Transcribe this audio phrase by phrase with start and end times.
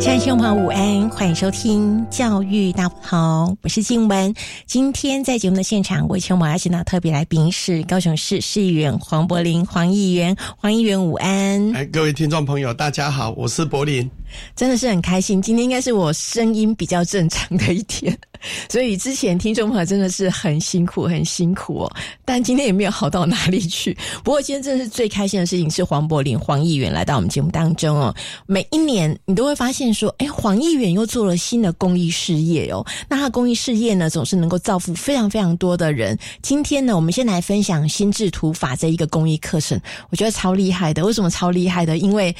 [0.00, 4.32] 亲爱的听众朋友，午安，欢迎收听教育大不同，我是静文。
[4.64, 11.74] 今天在节目的现场，为听众朋友邀请到特别来宾是高雄市市议员黄柏林黄议员，黄议员午安。
[11.74, 14.08] 哎，各位听众朋友，大家好，我是柏林。
[14.56, 18.16] 真的是很开心，今天应该是我声音比较正常的一天，
[18.68, 21.96] 所以之前听众朋友真的是很辛苦，很辛苦哦。
[22.24, 23.96] 但今天也没有好到哪里去。
[24.22, 28.14] 不过今天真的是最开心的事情是黄柏林黄议员来到我们节目当中哦。
[28.46, 32.84] 每一年你都会发现说，哎，黄议员又做了新的公益事业哦。
[33.08, 36.18] 那他公益事业呢，总是能够造福非常非常多的人。
[36.42, 41.04] 今天呢，我们先来分享心智图法这一个公益课程，我觉得超厉害的。
[41.04, 41.96] 为什么超厉害的？
[41.98, 42.34] 因为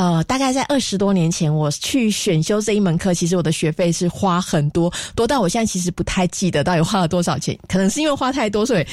[0.00, 7.54] 呃，大概在二十多年前，我去选修这一门课，其实我的学费是花很多，多到我现在其实不太记得到底花了多少钱。
[7.68, 8.86] 可能是因为花太多，所以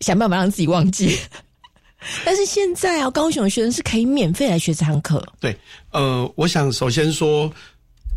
[0.00, 1.16] 想办法让自己忘记。
[2.24, 5.24] 但是现在啊，高雄的学生是可以免费来学这堂课。
[5.38, 5.56] 对，
[5.92, 7.48] 呃，我想首先说，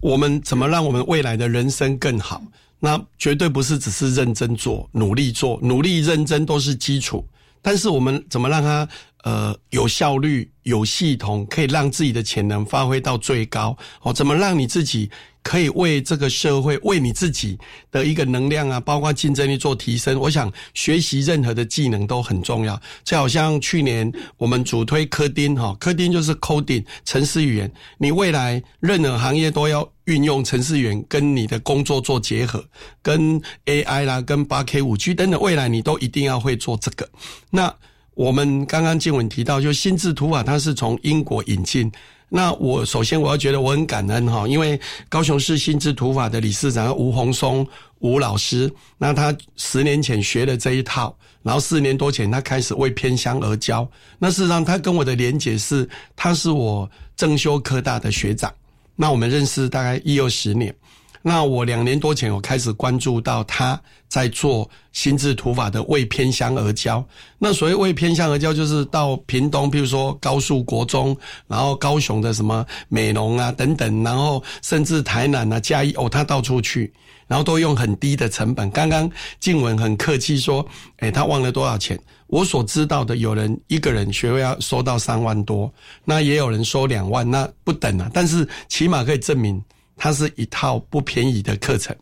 [0.02, 2.42] 我们怎么让我们未来的人生更好？
[2.80, 7.24] 那绝对不是只是认真做、努力做、努力认真都是基础，
[7.62, 8.90] 但是我们怎么让它？
[9.24, 13.78] 呃，有效率、有系统，可以让自己的潜能发挥到最高。
[14.02, 15.12] 哦，怎么让你自己
[15.44, 17.58] 可以为这个社会、为你自己
[17.92, 20.20] 的一个能量啊，包括竞争力做提升？
[20.20, 22.80] 我想学习任何的技能都很重要。
[23.04, 27.72] 就好像去年我们主推科丁哈，科丁就是 coding 程式语言。
[28.00, 32.64] 你未来任何行业都要运用程式语言跟你的工作做结合，
[33.04, 37.08] 跟 AI 啦、跟八 K、五 G 等等，未来你都一定要会做这个。
[37.52, 37.72] 那
[38.14, 41.92] 我们刚刚静文提到，就心智图法，它是从英国引进。
[42.34, 47.68] 那我首先我要觉得我很感恩哈，因为高雄市心智图法的理事长吴宏松
[48.00, 53.86] 吴老师，那他十年前学了这一套，然后四年多前他开始为偏乡而教。
[54.18, 58.54] 那事实上他跟我的连结是，他是我正修科大的学长，
[58.96, 60.74] 那我们认识大概一二十年。
[61.22, 67.06] 那我两年多前，我开始关注到他在做心智图法的为偏乡而教。
[67.38, 71.16] 那所谓为偏乡而教，就是到屏东，譬如说高速国中，
[71.48, 76.92] 然后高雄的什么美浓啊等等，然后甚至台南啊嘉义哦，他到处去，
[77.28, 78.70] 然后都用很低的成本。
[78.72, 80.66] 刚刚静文很客气说，
[80.98, 82.00] 哎，他忘了多少钱？
[82.28, 85.72] 我所知道的，有人一个人学费要收到三万多，
[86.04, 88.10] 那也有人收两万，那不等啊。
[88.14, 89.62] 但是起码可以证明。
[90.02, 91.96] 它是一套不便宜的课程，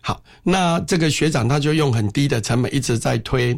[0.00, 3.56] 好，那这个学长他就用很低的成本一直在推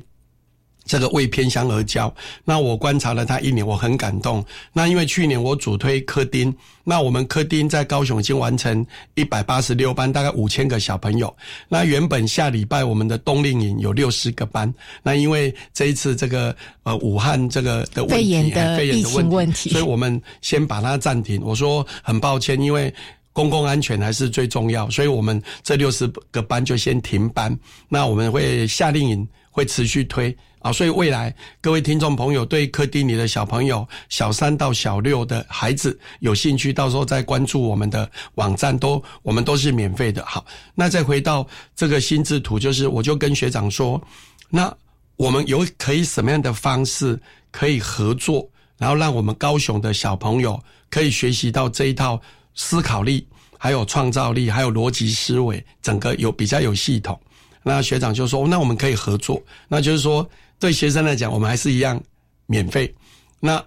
[0.85, 2.15] 这个为偏乡而教。
[2.45, 4.45] 那我观察了他一年，我很感动。
[4.75, 6.55] 那因为去年我主推科丁，
[6.85, 11.35] 那我们科丁在高雄已经完成一百八十六班，大概五千个小朋友。
[11.67, 14.71] 那原本下礼拜我们的冬令营有六十个班，
[15.03, 21.41] 那因为这一次这个呃武汉这个的肺炎的疫情问题，所以我们先把它暂停。
[21.43, 22.93] 我说很抱歉，因为。
[23.39, 27.57] 公共安全还是最重要，所以我们这六十个班就先停班。
[27.89, 40.27] 那我们会夏令营会持续推啊，所以未来各位听众朋友对科丁里的小朋友小三到小六的孩子有兴趣，到时候再关注我们的网站，都我们都是免费的。
[40.27, 40.45] 好，
[40.75, 44.03] 那再回到这个心智图，就是我就跟学长说，
[44.51, 44.77] 那
[45.15, 47.17] 我们有可以什么样的方式
[47.53, 50.61] 可以合作，然后让我们高雄的小朋友
[50.91, 52.21] 可以学习到这一套。
[52.61, 53.25] 思考力，
[53.57, 57.19] 还有创造力，还有逻辑思维，整个有比较有系统。
[57.63, 62.01] 那学长就说：“那我们可以合作。”那就是说，对学生来讲，我们还是一样
[62.47, 62.93] 免费。
[63.39, 63.65] 那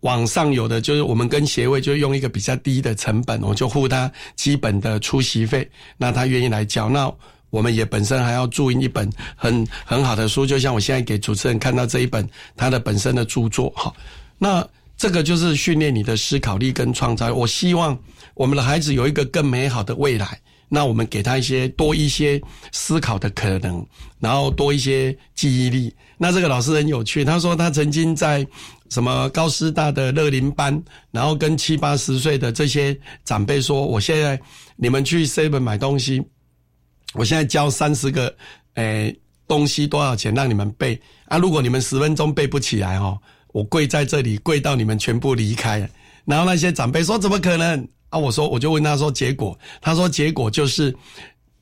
[0.00, 5.70] 网上有的就是我们跟协会就用一个比较低的成本，我就付他基本的出席费。
[5.98, 7.12] 那他愿意来交，那
[7.50, 12.26] 我们也本身还要注印一本很很好的书，就像我现在给主持人看到这一本
[12.56, 13.68] 他的本身的著作。
[13.76, 13.92] 哈，
[14.38, 14.66] 那
[14.96, 17.30] 这个就是训练你的思考力跟创造。
[17.34, 17.98] 我希望。
[18.34, 22.40] 我们的孩子有一个更美好的未来，那我们给他一些多一些
[22.72, 23.86] 思考的可能，
[24.18, 25.94] 然后多一些记忆力。
[26.16, 28.46] 那这个老师很有趣，他说他曾经在
[28.90, 34.40] 什么高师大的乐龄班，然后跟七八十岁的这些长辈说：“我现在
[34.76, 36.22] 你们去 seven 买东西，
[37.14, 38.34] 我现在教三十个
[38.74, 39.14] 诶
[39.48, 41.38] 东西多少钱让你们背啊？
[41.38, 43.18] 如果你们十分钟背不起来哦，
[43.52, 45.88] 我跪在这里跪到你们全部离开。”
[46.24, 50.94] 然后那些长辈说：“怎么可能？”啊，我说，我就问他说结果，他说结果就是，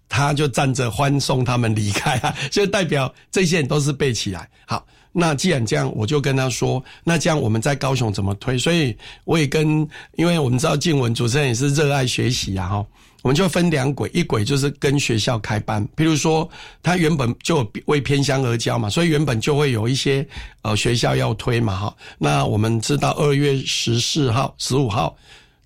[0.09, 4.51] 他就站着欢送他们离开啊，就代表这些人都是背起来。
[4.67, 8.59] 好，那既然这样，我就跟他说，那这样我们在高雄怎么推？
[8.59, 12.87] 所以我也跟，因为我们知道静文主持人也是热爱学习啊，哈，
[13.23, 16.51] 我们就分两轨，一轨就是跟学校开班，譬如说
[16.83, 20.27] 他原本就为偏乡而教嘛，所以原本就会有一些
[20.63, 25.17] 呃学校要推嘛，哈，那我们知道二月十四号、十五号。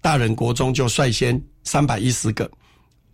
[0.04, 2.48] 大人国中就率先三百一十个。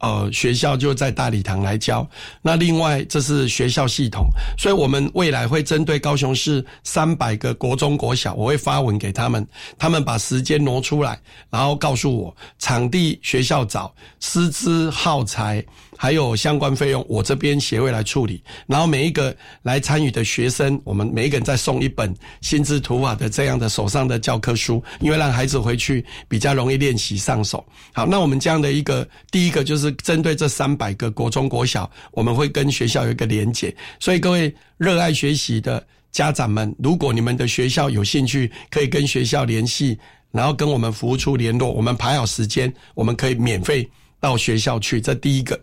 [0.00, 2.04] 呃，学校就在大礼堂来教。
[2.42, 4.26] 那另外，这是学校系统，
[4.58, 9.46] 所以我们未来会针对高雄市三百个国中国小，我会发文给他们，
[9.78, 15.64] 他们把时间挪出来，然后告诉我场地学校找，师资耗材。
[16.02, 18.42] 还有相关费用，我这边协会来处理。
[18.66, 22.10] 然后每一个来参与的学生，我们每一个人再送一本
[22.40, 27.62] 心智图法的这样的手上的教科书，因为让孩子回去比较容易练习上手。
[27.92, 33.76] 好，那我们这样的一个第一个就是针对这三百个国中国小，我们会跟学校有一个连结。
[33.98, 39.98] 所以各位热爱学习的家长们，如果你们的学校有兴趣，可以跟学校联系，
[40.30, 43.86] 然后跟我们服务处联络，我们排好时间，我们可以免费
[44.18, 44.98] 到学校去。
[44.98, 45.60] 这第一个。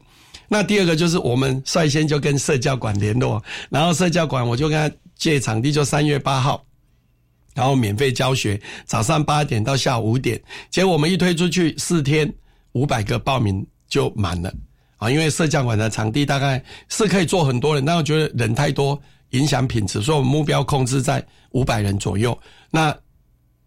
[0.47, 6.63] 那第二个就是我们率先就跟社教馆联络，然后社教馆我就跟他借场地，就三月八号，
[7.53, 10.41] 然后免费教学，早上八点到下午五点。
[10.69, 12.31] 结果我们一推出去四天，
[12.73, 14.53] 五百个报名就满了
[14.97, 15.09] 啊！
[15.09, 18.99] 因为社教馆的场地大概是可以坐很多人，但我觉得人太多
[19.31, 22.37] 影响品质，所以我们目标控制在五百人左右。
[22.69, 22.95] 那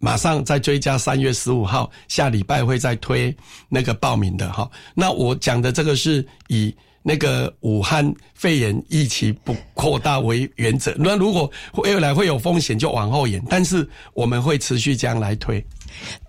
[0.00, 3.32] 马上再追加三月十五号，下礼拜会再推
[3.68, 4.68] 那个报名的哈。
[4.94, 10.94] 那我讲的这个是以那个武汉肺炎疫情不扩大为原则。
[10.98, 13.42] 那如果未来会有风险，就往后延。
[13.48, 15.64] 但是我们会持续这样来推。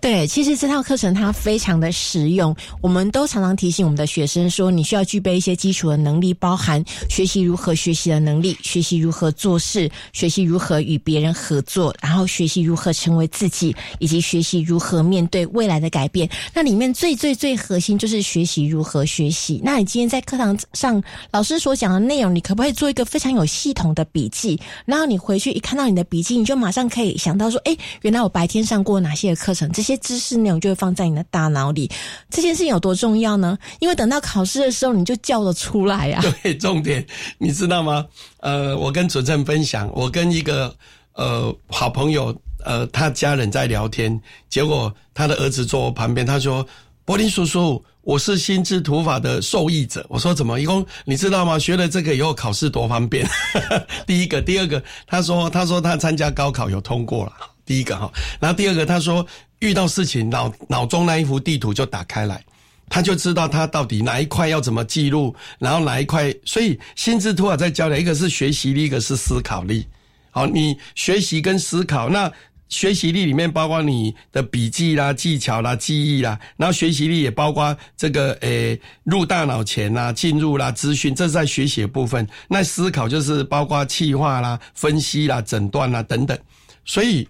[0.00, 16.28] 对，其实这套课程它非常的实用，我们都常常提醒我们的学生说，你需要具备一些基础的能力，包含学习如何学习的能力，学习如何做事，学习如何与别人合作，然后学习如何成为自己，以及学习如何面对未来的改变。
[16.52, 19.60] 那里面最最最核心就是学习如何学习。
[19.64, 24.60] 那你今天在课堂上老师所讲的内容，你可不可以做一个非常有系统的笔记？
[24.84, 29.61] 然后你回去一看到你的笔记，你就马上可以想到说，哎，原来我白天上过哪些课程。
[29.70, 31.90] 这些知识内容就会放在你的大脑里。
[32.30, 33.58] 这件事情有多重要呢？
[33.80, 36.22] 因为等到考试的时候，你就叫得出来呀。
[36.42, 37.04] 对，重点
[37.38, 38.06] 你知道吗？
[38.40, 40.74] 呃，我跟主任分享，我跟一个
[41.12, 46.66] 呃好朋友，呃，他家人在聊天，结果他的儿子坐我旁边，他说
[47.04, 50.60] ：“柏林叔叔，我是心智图法的受益者。”我说：“怎么？
[50.60, 51.58] 一共你知道吗？
[51.58, 53.28] 学了这个以后考试多方便。
[54.06, 57.32] 第一个，第二个，他说，他说他参加高考有通过了。”
[57.64, 58.10] 第一个哈，
[58.40, 59.24] 然后第二个，他说
[59.62, 62.44] 遇到事情脑脑中那一幅地图就打开来，
[62.88, 69.86] 他就知道他到底哪一块要怎么记录，然后哪一块，所以心智图法在教的一个是学习力，一个是思考力。
[70.32, 72.28] 好，你学习跟思考，那
[72.68, 82.26] 学习力里面包括你的笔记啦、技巧啦、记忆啦，然后学习力也包括这个诶入大脑前啦、进入啦资讯，这是在学习的部分。
[82.48, 86.36] 那思考就是包括气化啦、分析啦、诊断啦等等，
[86.84, 87.28] 所以。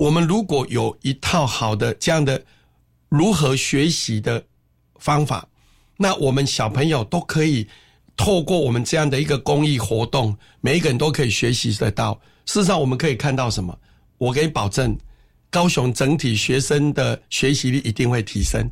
[0.00, 2.42] 我们如果有一套好的这样的
[3.10, 4.42] 如何学习的
[4.98, 5.46] 方法，
[5.98, 7.68] 那我们小朋友都可以
[8.16, 12.18] 透过我们这样的一个公益活动，每一个人都可以学习得到。
[12.46, 13.78] 事实上，我们可以看到什么？
[14.16, 14.96] 我可以保证，
[15.50, 18.66] 高雄整体学生的学习力一定会提升。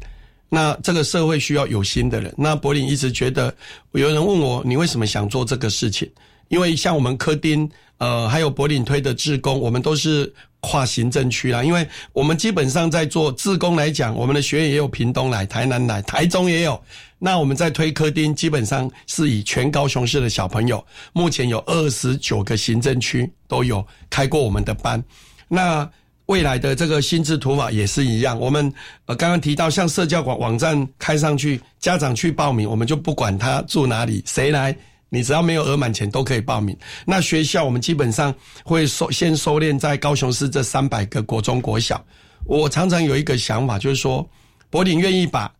[0.48, 2.34] 那这个社会需要有心的人。
[2.38, 3.54] 那柏林一直觉得，
[3.92, 6.10] 有人问我，你为什么想做这个事情？
[6.48, 10.34] 因为像我们科丁，呃，还有柏林推的志工，我们都是。
[10.60, 16.80] 跨行政区啦，因为我们基本上在做自工来讲，我们的学员也有屏东来、台南来、台中也有。
[17.20, 25.02] 那我们在推科丁，基本上是以全高雄市的小朋友，目前有二十九个行政区都有开过我们的班。
[25.48, 25.88] 那
[26.26, 28.72] 未来的这个心智图法也是一样，我们
[29.06, 34.76] 呃刚刚提到，像社交网网站开上去，家长去报名，我们就不管他住哪里，谁来。
[35.08, 36.76] 你只要没有额满钱都可以报名。
[37.06, 38.34] 那学校我们基本上
[38.64, 42.04] 会收先收敛在高雄市这三百个国中国小。
[42.44, 44.28] 我常常有一个想法，就是说，
[44.70, 45.52] 柏林愿意把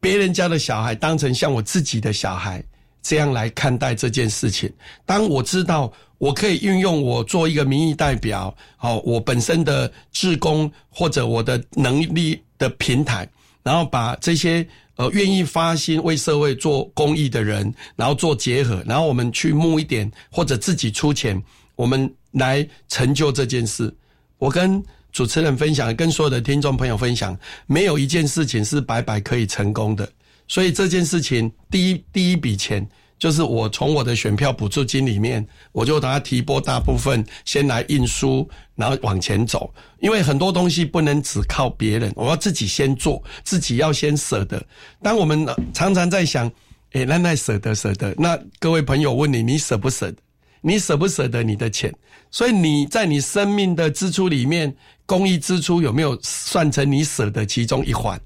[0.00, 2.62] 别人家的小孩当成像我自己的小孩
[3.02, 4.72] 这样来看待这件事情。
[5.04, 13.28] 当我知道我可以运用我做一个民意代表，好，我本身的志工或者我的能力的平台，
[13.68, 14.66] 然后把这些。
[14.98, 21.40] 呃，愿意发心为社会做公益的人，然后做结合，然后我们去募一点，或者自己出钱，
[21.76, 23.94] 我们来成就这件事。
[24.38, 24.82] 我跟
[25.12, 30.12] 主持人分享，跟所有的听众朋友分享，没有一件事情是白白可以成功的。
[30.48, 32.84] 所以这件事情，第一第一笔钱。
[33.18, 39.72] 就是我从我的选票补助金里面，我就把它提拨大部分，先来印书，然后往前走。
[40.00, 44.64] 因为很多东西不能只靠别人，我要自己先做，自己要先舍得。
[45.02, 45.44] 当我们
[45.74, 46.50] 常常在想，
[46.92, 50.18] 哎，那那舍得舍得，那各位朋友问你，你舍不舍得？
[50.60, 51.92] 你舍不舍得你的钱？
[52.30, 54.74] 所以你在你生命的支出里面，
[55.06, 58.20] 公益支出有没有算成你舍得其中一环？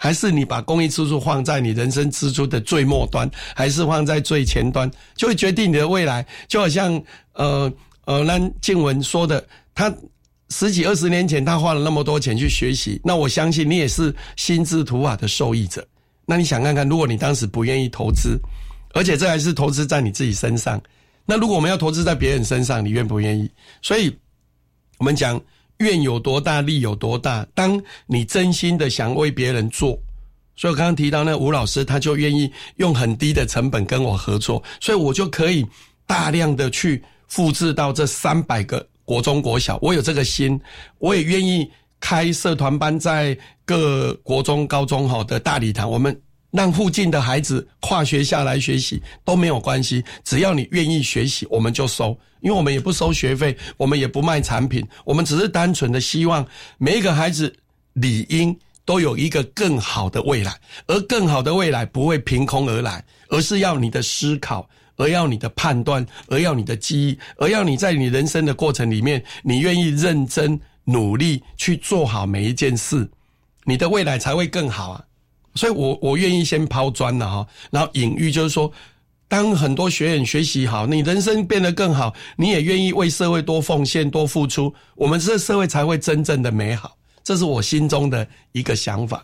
[0.00, 6.24] 还是你把公益支出放在你人生支出的最末端，还是放在最前端，就会决定你的未来。
[6.46, 7.02] 就好像
[7.32, 7.70] 呃
[8.04, 9.92] 呃，那静文说的，他
[10.50, 15.84] 十几二十年前他花了那么多钱去学习，那我相信你也是心智图法的受益者。
[16.24, 18.38] 那你想看看，如果你当时不愿意投资，
[18.94, 20.80] 而且这还是投资在你自己身上，
[21.26, 23.50] 那如果我们要投资在别人身上，你愿不愿意？
[23.82, 24.16] 所以，
[24.98, 25.40] 我们讲。
[25.78, 27.46] 愿有多大，力有多大。
[27.54, 29.98] 当你真心的想为别人做，
[30.56, 35.66] 所以我刚刚提到那吴老师，他就愿意用很低的成本跟我合作，所以我就可以
[36.06, 39.78] 大量的去复制到这三百个国中国小。
[39.80, 40.60] 我有这个心，
[40.98, 41.70] 我也愿意
[42.00, 46.20] 开社团班，在各国中高中好的大礼堂，我们。
[46.50, 52.18] 让附近的孩子跨学校来学习都没有关系，只要你愿意学习，我们就收。
[52.40, 56.46] 因为我们也不收学费，我们也不卖产品，我们只是单纯的希望
[56.78, 57.52] 每一个孩子
[57.94, 73.10] 理应都有一个更好的未来，而更好的未来不会凭空而来，而是要你的思考，而要你的判断，而要你的记忆，而要你在你人生的过程里面，你愿意认真努力去做好每一件事，
[73.64, 75.04] 你的未来才会更好啊。
[75.58, 78.70] 所以，我我愿意先抛砖了哈，然后隐喻就是说，
[79.26, 86.96] 当很多学员学习好，你人生变得更好，你也愿意为社会多奉献、多付出，我们这社会才会真正的美好。
[87.24, 89.22] 这是我心中的一个想法。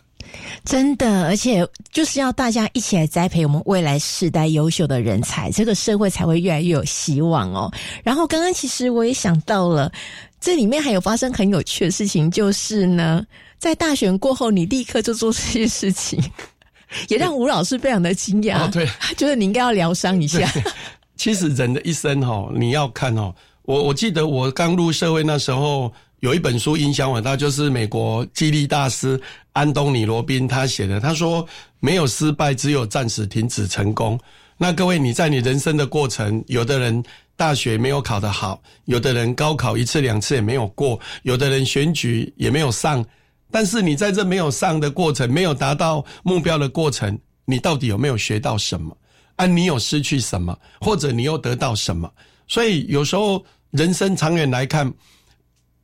[0.65, 7.73] 真的，而且就是要大家一起来栽培我们未来世代优秀的人才，这个社会才会越来越有希望哦。
[8.03, 9.91] 然后，刚刚其实我也想到了，
[10.41, 13.25] 这里面还有发生很有趣的事情，就是呢。
[13.65, 16.23] 在大选过后，你立刻就做这些事情，
[17.09, 18.71] 也让吴老师非常的惊讶。
[18.71, 20.47] 对， 觉得你应该要疗伤一下。
[21.17, 23.35] 其实人的一生哈，你要看哦。
[23.63, 25.91] 我我记得我刚入社会那时候，
[26.21, 29.19] 有一本书影响我，那就是美国激励大师
[29.55, 31.01] 安东尼罗宾他写的。
[31.01, 31.49] 他说
[31.81, 34.21] ：“没有失败，只有暂时停止成功。”
[34.59, 37.03] 那各位，你在你人生的过程，有的人
[37.35, 43.03] 大学没有考得好，有的人高考一次两次也没有过，有的人选举也没有上。
[43.55, 48.97] 但是你在这没有上的过程，没有达到目标的过程，你到底有没有学到什么？
[49.37, 52.13] 啊，你有失去什么，或者你又得到什么？
[52.49, 54.93] 所以有时候人生长远来看，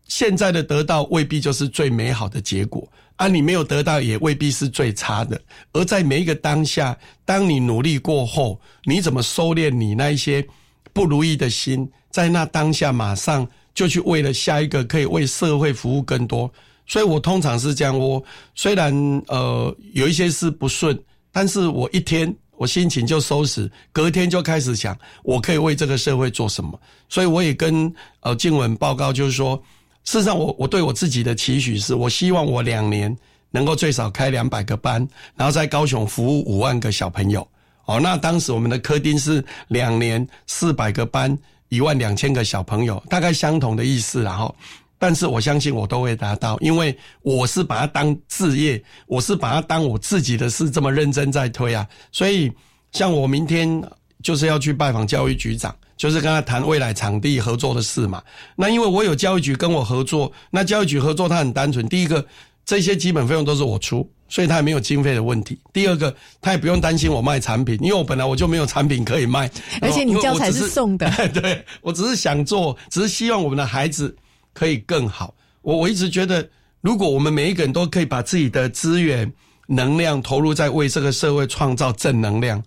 [0.09, 5.41] 现在的得到未必就是最美好的结果，啊，你没有得到也未必是最差的。
[5.73, 10.45] 而在每一个当下，当你努力过后，你怎么收敛你那一些
[10.93, 16.53] 不如意的心，在那当下马上就去为了下一个可以为社会服务更多。
[16.91, 18.21] 所以我通常是这样，我
[18.57, 18.93] 虽然
[19.29, 20.99] 呃有一些事不顺，
[21.31, 26.77] 但是我一天我心情就收拾，隔天就开始想我可以为这个社会做什么。
[27.09, 29.55] 所以我也跟呃静文报告，就是说，
[30.03, 33.17] 事实上我我对我自己的期许是，我希望我两年
[33.53, 35.07] 能够最少开两百个班，
[35.37, 37.47] 然后在高雄服务五万个小朋友。
[37.85, 44.53] 哦，那当时我们的科丁是两年四百个班，一万两千个小朋友，大概相同的意思，然后。
[45.01, 51.89] 但是我相信我都会达到，因为我是把它当事业，我是把它当我自己的事这么认真在推啊。
[52.13, 52.53] 所以，
[52.93, 53.83] 像我明天
[54.23, 58.23] 就是要去拜访教育局长，就是跟他谈未来场地合作的事嘛。
[58.55, 62.23] 那因为我有教育局跟我合作，那教育局合作他很单纯，第一个
[62.67, 65.59] 这些基本费用都是我出，所以他也没有经费的问题。
[65.73, 71.11] 第二个，他也不用担心我卖产品，因为我本来我就没有产品可以卖， 而且你教材是送的。
[71.33, 74.15] 对，我只是想做，只是希望我们的孩子。
[74.61, 75.35] 可以更好。
[75.63, 76.47] 我我一直觉得，
[76.83, 79.33] 如果我们每一个人都可以把自己的资源、
[79.67, 82.63] 能量投入在为这个社会创造正能量，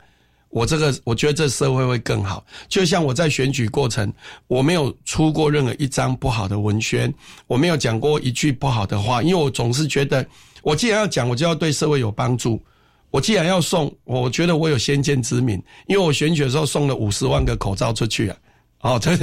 [0.50, 2.43] 我这个我觉得这社会会更好。
[2.67, 4.12] 就像我在选举过程，
[4.47, 7.13] 我没有出过任何一张不好的文宣，
[7.45, 10.25] 我没有讲过一句不好的话，因为我总是觉得，
[10.63, 12.59] 我既然要讲，我就要对社会有帮助。
[13.12, 18.38] 我既然要送，我觉得我有先见之明，因为我选举的时候送了五十万个口罩出去啊。
[18.83, 19.15] 哦， 对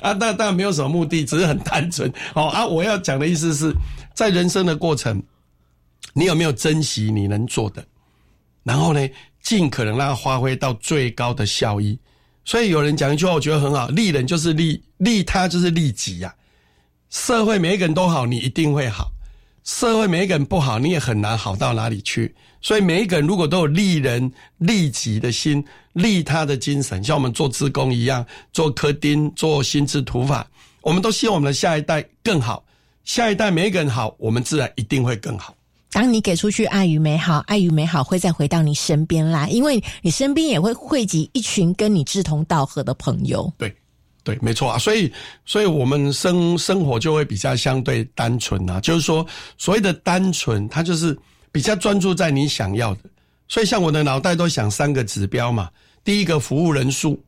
[0.00, 2.12] 啊，那当然没有什么目的，只是很单纯。
[2.34, 3.72] 哦啊，我要讲的意思是，
[4.14, 5.22] 在人生的过程，
[6.12, 7.84] 你有没有珍惜你能做的？
[8.64, 9.08] 然后呢，
[9.42, 11.98] 尽可能让它发挥到最高的效益。
[12.44, 16.34] 所以有人讲一句话，我觉得很好：利人就是利利他，就是利己呀。
[17.10, 19.04] 社会每一个人都好，你一定会好；
[19.64, 22.34] 社会每一个人不好，你也很难好到哪里去。
[22.60, 25.64] 所以每一个人如果都有利人利己的心。
[25.94, 30.46] 利他的精神，像我们做职工一样，做科丁，做心智图法，
[30.80, 32.64] 我们都希望我们的下一代更好。
[33.04, 35.54] 下一代每一个人好，我们自然一定会更好。
[35.90, 43.52] 当你给出去爱与美好，爱与美好会再回到你身边来，因为你身边也会汇集一群跟你志同道合的朋友。
[43.58, 43.76] 对，
[44.24, 44.78] 对，没错啊。
[44.78, 45.12] 所以，
[45.44, 48.80] 所以我们生生活就会比较相对单纯啊。
[48.80, 49.26] 就是说，
[49.58, 51.16] 所谓的单纯，它就是
[51.50, 53.00] 比较专注在你想要的。
[53.48, 55.68] 所以像我的脑袋都想三个指标嘛，
[56.02, 57.22] 第一个服务人数。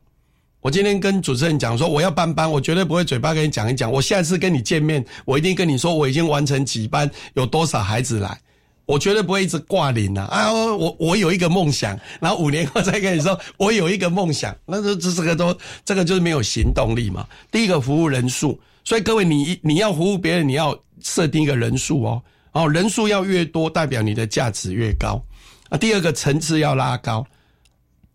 [0.61, 3.93] 我今天跟主持人讲说，我要搬班，我绝对不会嘴巴跟你讲一讲。
[3.93, 8.41] 我下次跟你见面，我一定跟你说我已经完成几班，有多少孩子来。
[8.87, 10.25] 我绝对不会一直挂零啊！
[10.31, 17.26] 啊，我我有一个梦想，然后五年后再跟你说我有一个梦想，那这这这个都这个就是没有行动力嘛。
[17.50, 22.23] 第一个服务人数，所以各位你你要服务别人，你要设定一个人数哦，
[22.53, 25.23] 哦人数要越多，代表你的价值越高
[25.69, 25.79] 啊。
[25.79, 27.26] 第二个层次要拉高，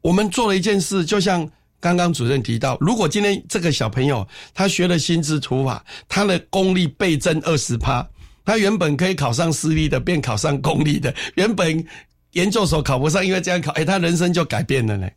[0.01, 1.49] 我们做了一件事，就像。
[1.81, 8.05] 刚刚主任提到，如果今天这个小朋友他学了心智图法，他的功力倍增二十趴，
[8.49, 11.85] 他原本可以考上私立的，变考上公立的；原本
[12.31, 15.07] 研究所考不上，因为这样考，哎，他人生就改变了呢。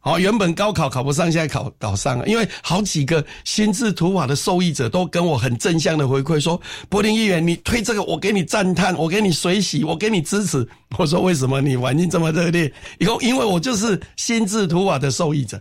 [0.00, 2.28] 好，原本高考考不上，现在考考上了。
[2.28, 6.60] 因为好几个心智图法的受益者都跟我很正向的回馈说
[6.90, 15.58] ：“柏林议员，你推这个，我给你赞叹，我给你随喜，我给你支持。”我说：“为什么你反应这么热烈？”以后因为我就是心智图法的受益者。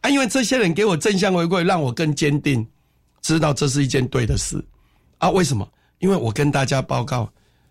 [0.00, 2.66] 啊，因为这些人给我正向回馈，让我更坚定，
[3.20, 4.64] 知道这是一件对的事。
[5.18, 5.68] 啊，为什么？
[6.04, 7.26] 因为我跟大家报告，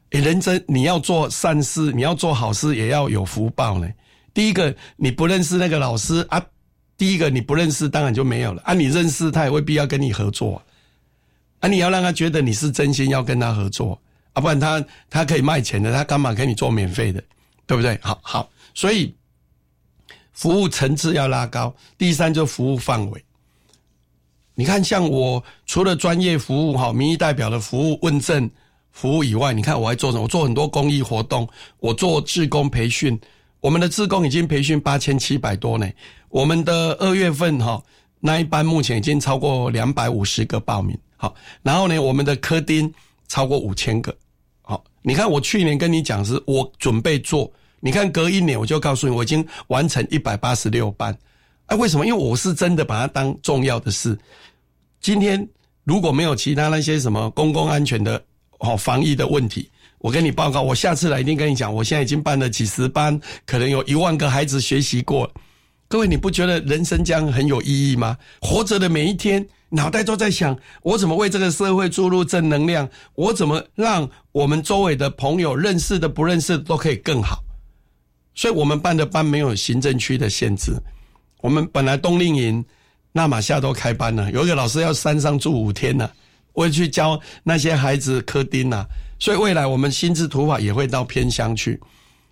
[0.09, 3.87] 诶，人生你要做善事，你要做好事，也要有福报呢。
[4.33, 6.43] 第一个，你不认识那个老师啊，
[6.97, 8.59] 第一个你不认识，当然就没有了。
[8.65, 10.59] 啊，你认识他也未必要跟你合作。
[11.59, 14.01] 啊，你要让他觉得你是真心要跟他合作，
[14.33, 17.23] 啊，不然他他可以卖钱的，他干嘛给你做免费的？
[17.67, 17.99] 对不对？
[18.01, 19.13] 好好，所以。
[20.31, 23.23] 服务层次要拉高，第三就服务范围。
[24.55, 28.49] 你看，像我除了专业服务哈，民意代表的服务问政
[28.91, 30.23] 服务以外，你看我还做什么？
[30.23, 31.47] 我做很多公益活动，
[31.79, 33.19] 我做志工培训。
[33.59, 35.89] 我们的志工已经培训八千七百多呢。
[36.29, 37.81] 我们的二月份哈
[38.19, 40.95] 那一班目前已经超过两百五十个报名。
[41.15, 41.33] 好，
[41.63, 42.93] 然后呢，我们的科丁
[43.27, 44.15] 超过五千个。
[44.61, 47.51] 好，你看我去年跟你讲是，我准备做。
[47.79, 51.17] 你看，隔一年我就告诉你，我已经完成一百八十六班。
[51.67, 52.05] 哎，为什么？
[52.05, 54.17] 因为我是真的把它当重要的事。
[54.99, 55.47] 今天
[55.83, 58.23] 如果没有其他那些什么公共安全的、
[58.59, 61.73] 哦防疫的问题，我跟你报告，我下次来一定跟你讲。
[61.73, 65.29] 我现在已经办了几十班，可能有一万个孩子学习过。
[65.87, 68.17] 各位，你不觉得人生这样很有意义吗？
[68.41, 72.89] 活着的每一天，脑袋都在想：我怎么为这个社会注入正能量？
[73.15, 77.43] 我怎么让我们周围的朋友认识的、不认识的都可以更好？
[78.33, 80.71] 所以我们办的班没有行政区的限制。
[81.43, 82.63] 我们本来冬令营、
[83.11, 86.09] 纳马夏都开班了，有一个老师要山上住五天呢，
[86.53, 88.85] 我去教那些孩子科丁呐。
[89.19, 91.77] 所以未来我们心智图法也会到偏乡去。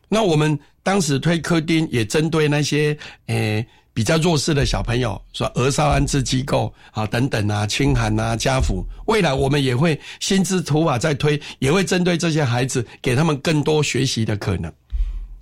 [0.08, 8.82] 那我们当时推科丁，也针对那些诶比较弱势的小朋友，说儿少安置机构啊等等啊，清寒啊家福。
[9.08, 14.72] 未来我们也会心智图法再推，也会针对这些孩子，给他们更多学习的可能。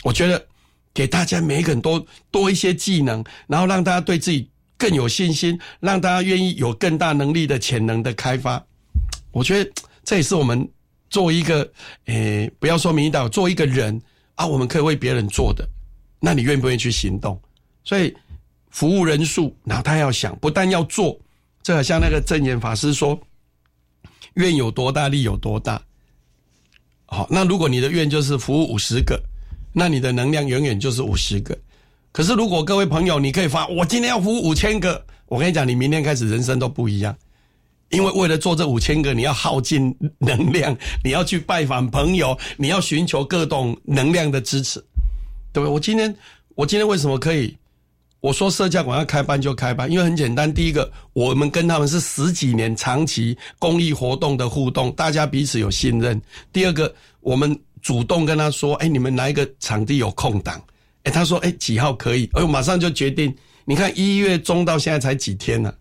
[0.04, 0.44] 我觉得
[0.94, 8.62] 给大家每个人都多一些技能，然后让大家对自己更有信心，让大家愿意有更大能力的潜能的开发。
[9.32, 9.72] 我觉得
[10.04, 10.68] 这也是我们
[11.10, 11.72] 做一个，
[12.06, 14.02] 诶，不要说民导，做一个人
[14.36, 15.68] 啊，我们可以为别人做的。
[16.20, 17.40] 那你愿不愿意去行动？
[17.84, 18.14] 所以
[18.72, 21.18] 服务人数，然后他要想，不但要做，
[21.62, 23.20] 这好像那个正言法师说，
[24.34, 25.82] 愿有多大力有多大。
[27.06, 29.22] 好，那如果你的愿就是服务五十个。
[29.72, 31.56] 那你的能量远远就是五十个，
[32.12, 37.16] 可是如果各位朋友，你可以发我今天要服务五千个，我跟你讲，你明天开始人生都不一样，
[37.90, 44.84] 因为为了做这五千个，你要耗尽能量，你要去拜访朋友，你要寻求各种能量的支持，
[45.54, 45.72] 对不对？
[45.72, 46.16] 我今天
[46.56, 47.56] 我今天为什么可以？
[48.22, 56.18] 我说社交馆要开班就开班，因为很简单，第一个我们跟他们是十几年长期公益活动的互动，大家彼此有信任；
[56.52, 57.58] 第二个我们。
[57.82, 60.62] 主动跟他说：“哎，你们哪一个场地有空档？”
[61.04, 63.34] 哎，他说：“哎，几号可以？”哎，马上就决定。
[63.66, 65.74] 你看一月中到现在才几天呢？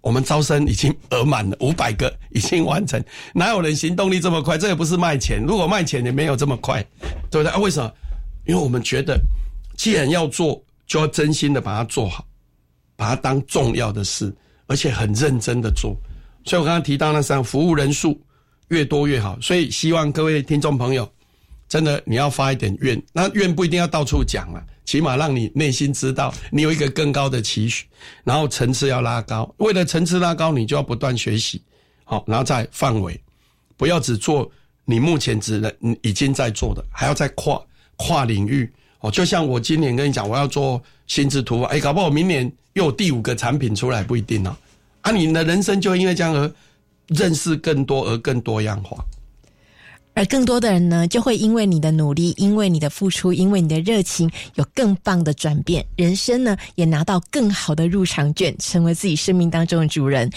[0.00, 3.02] 我们招生已经额满了，五百个已经完成。
[3.34, 4.56] 哪有人行动力这么快？
[4.56, 6.82] 这也不是卖钱，如果卖钱也没有这么快，
[7.30, 7.48] 对不对？
[7.48, 7.92] 啊，为什么？
[8.46, 9.20] 因为我们觉得，
[9.76, 12.24] 既然要做，就要真心的把它做好，
[12.96, 14.34] 把它当重要的事，
[14.66, 15.94] 而且很认真的做。
[16.44, 18.18] 所以我刚刚提到那三服务人数
[18.68, 21.06] 越多越好，所以希望各位听众朋友。
[21.68, 27.84] 真的，你要发一点愿，那愿不一定要到处讲了，起码让你内心知道你有一个更高的期许，
[28.24, 29.54] 然后层次要拉高。
[29.58, 31.60] 为了层次拉高，你就要不断学习，
[32.04, 33.20] 好，然后再范围，
[33.76, 34.50] 不要只做
[34.86, 37.60] 你目前只能已经在做的，还要再跨
[37.96, 38.72] 跨领域。
[39.00, 44.56] 哦，就像我今年跟你讲，我要做心智图，哎，搞不好明年又有第五个产品出来，不一定哦。
[45.02, 46.50] 啊，你的人生就因为这样而
[47.08, 49.04] 认识更多而更多样化。
[50.14, 60.28] 而更多的人呢，就会因为你的努力，因为你的付出，因为你的热情，有更棒的转变，人生呢也拿到更好的入场券，成为自己生命当中的主人。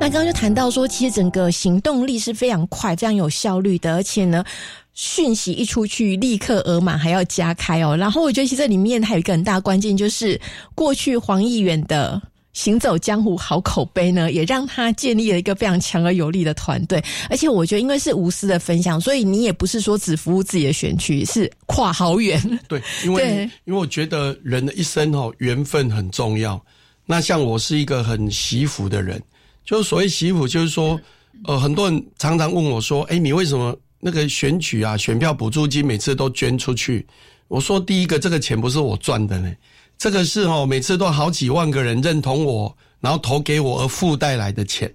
[0.00, 4.44] 那刚刚就谈到说，其实整个行动力是非常快、非常有效率的，而且呢，
[4.92, 7.96] 讯息一出去，立刻额满还要加开哦。
[7.96, 10.40] 然后我觉得，其实这里面还有一个很大关键，就是
[10.74, 12.20] 过去黄议员的。
[12.54, 17.02] 行走江湖好口碑呢，也让他建立了一个非常强而有力的团队。
[17.28, 22.40] 而且我觉得，因为是无私的分享，所以你也不是说只服务自己的选区，是跨好远。
[22.66, 26.64] 对，因为因为我觉得人的一生哦，缘分很重要。
[27.04, 29.20] 那像我是一个很惜福的人，
[29.64, 30.98] 就是所谓惜福，就是说，
[31.44, 37.04] 呃，很多人常常问我说：“哎，你为什么那个选举啊，选票补助金每次都捐出去？”
[37.48, 39.52] 我说：“第一个，这个钱不是我赚的呢。”
[39.96, 44.92] 这个是哦，每次都好几万个人认同我，然后投给我而附带来的钱。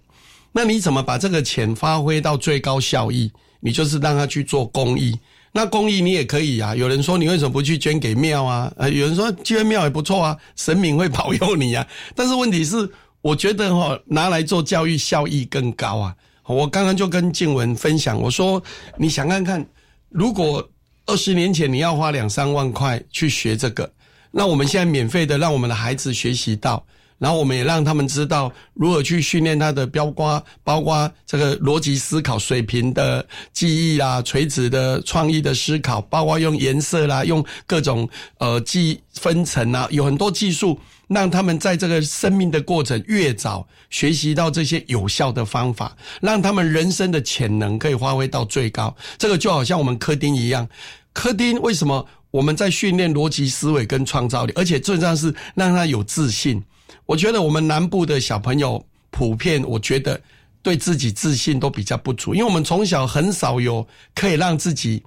[0.51, 3.31] 那你怎么把这个钱发挥到最高效益？
[3.59, 5.17] 你就是让他去做公益。
[5.51, 6.75] 那公益你也可以啊。
[6.75, 8.71] 有人说你 为什么不去捐给庙啊？
[8.77, 11.85] 呃，有人说捐庙也不错啊，神明会保佑你啊。
[12.15, 12.89] 但是问题是，
[13.21, 16.15] 我觉得哈，拿来做教育效益更高啊。
[16.45, 18.61] 我刚刚就跟静文分享，我说
[18.97, 19.65] 你想看看，
[20.09, 20.67] 如果
[21.05, 23.91] 二十年前你要花两三万块去学这个。
[24.31, 26.85] 那我们现在免费的让我们的孩子学习到，
[27.17, 48.95] 然后我们也让他们知道如何去训练他的标瓜，包括这个逻辑思考水平的记忆啦，垂直的创意的思考，包括用颜色啦，用各种呃记分层啊，有很多技术，让他们在这个生命的过程越早学习到这些有效的方法，让他们人生的潜能可以发挥到最高。
[49.17, 50.69] 这个就好像我们科丁一样，
[51.11, 52.05] 科丁为什么？
[52.31, 56.61] 我们在训练逻辑思维跟创造力，而且最重要是让他有自信。
[57.05, 60.19] 我觉得我们南部的小朋友普遍，我觉得
[60.61, 65.01] 对自己自信都比较不足，因为我们从小很少有可以让自己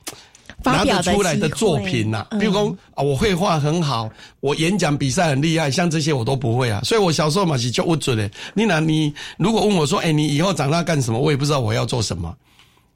[0.64, 2.26] 拿得出来的作品呐。
[2.40, 6.80] 比如说啊，我绘画很好，我演讲比赛很厉害，像这些我都不会啊。
[6.82, 8.28] 所以我小时候嘛是就不准的。
[8.54, 11.18] 你那你如果问我说，哎，你以后长大干什么？
[11.18, 12.34] 我也不知道我要做什么。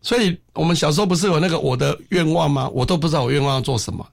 [0.03, 2.69] 所以我们小时候不是有那个我的愿望吗？
[2.73, 4.07] 我都不知道我愿望要做什么。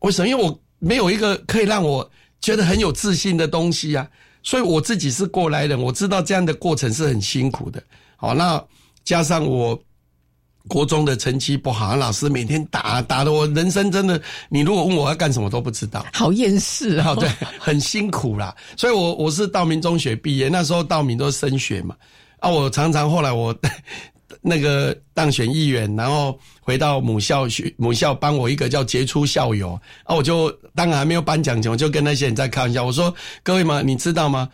[0.00, 0.28] 为什么？
[0.28, 2.08] 因为我没有一个可以让我
[2.40, 4.08] 觉得很有自信的东西啊，
[4.42, 7.82] 所以我自己是过来人，我知道这样的过程是很辛苦的。
[8.16, 8.62] 好，那
[9.04, 9.76] 加上我
[10.68, 17.14] 国中的成绩不好，老师每天打打的，我人生真的，你如果问我要干什么都不知道，好厌世啊！
[17.14, 18.54] 对，很辛苦啦。
[18.76, 21.96] 所以我我是道明中学毕业，那时候道明都是升学嘛，
[22.38, 23.54] 啊，我常常后来我。
[24.40, 34.48] 那个当选议员，然后回到母校学，母校帮我一个叫杰出校友啊，我就当然还没有颁奖前，我就跟那些人在开玩笑，我说各位嘛，你知道吗？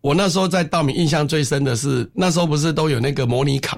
[0.00, 3.76] 我那时候在道明印象最深的是，那时候不是都有那个模拟考，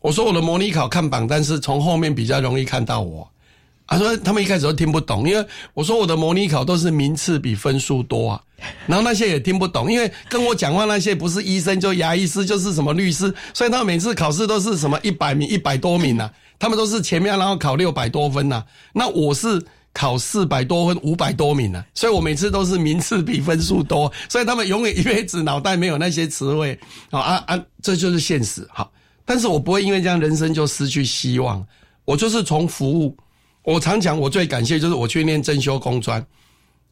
[0.00, 3.28] 我说我的模拟考看榜单是从后面比较容易看到我。
[3.86, 8.42] 他说他们一开始都听不懂，因为我说我的模拟考都是名次比分数多啊，
[8.86, 26.76] 然后那些也听不懂，因为跟我讲话那些不是医生就牙医师就是什么律师，所以他们每次考试都是什么一百名一百多名呐，他们都是前面然后考六百多分呐，那我是考四百多分五百多名呐，所以我每次都是名次比分数多，所以他们永远一辈子脑袋没有那些词汇。
[27.10, 28.66] 啊啊啊，这就是现实。
[28.72, 28.90] 好，
[29.24, 31.64] 但是我不会因为这样人生就失去希望，
[32.04, 33.16] 我就是从服务。
[33.66, 36.24] 我常讲，我最感谢就是我去念正修工专，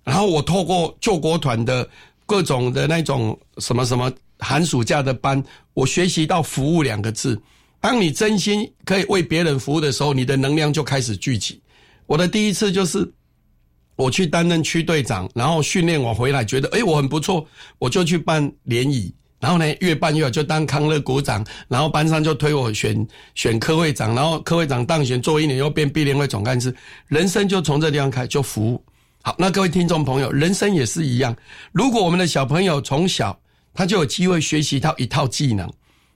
[0.02, 1.88] 然后我透过救国团的
[2.26, 5.40] 各种的那种什么什么寒暑假的班，
[5.72, 7.40] 我学习到服务两个字。
[7.80, 11.62] 当你真心可以为别人服务的时候，你的能量就开始聚集。
[12.06, 13.08] 我的第一次就是
[13.94, 17.46] 我去担任区队长，然后训练我回来，觉得诶我很不错，
[17.78, 19.14] 我就去办联谊。
[19.44, 26.74] 然后呢，越办越好，就当康乐股长，然后班上就推我选选科会长，然后科会长当选做一年，又变毕联会总干事，
[27.08, 28.82] 人生就从这地方开就服务。
[29.20, 31.36] 好，那各位听众朋友，人生也是一样。
[31.72, 33.38] 如果我们的小朋友从小
[33.74, 35.70] 他就有机会学习到一套技能，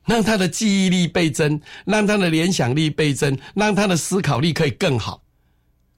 [0.06, 5.22] 让他的记忆力倍增，让他的联想力倍增，让他的思考力可以更好。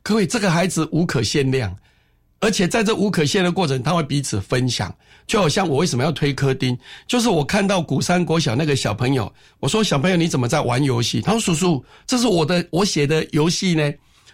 [0.03, 1.77] 各位，这个孩子无可限量。
[2.43, 4.93] 而且在这无可限的过程，他会彼此分享，
[5.31, 11.21] 就好像我为什么要推科丁，就是我看到古山国小那个小朋友，我说小朋友你怎么在玩游戏？
[11.21, 13.93] 他说叔叔，这是我的我写的游戏呢。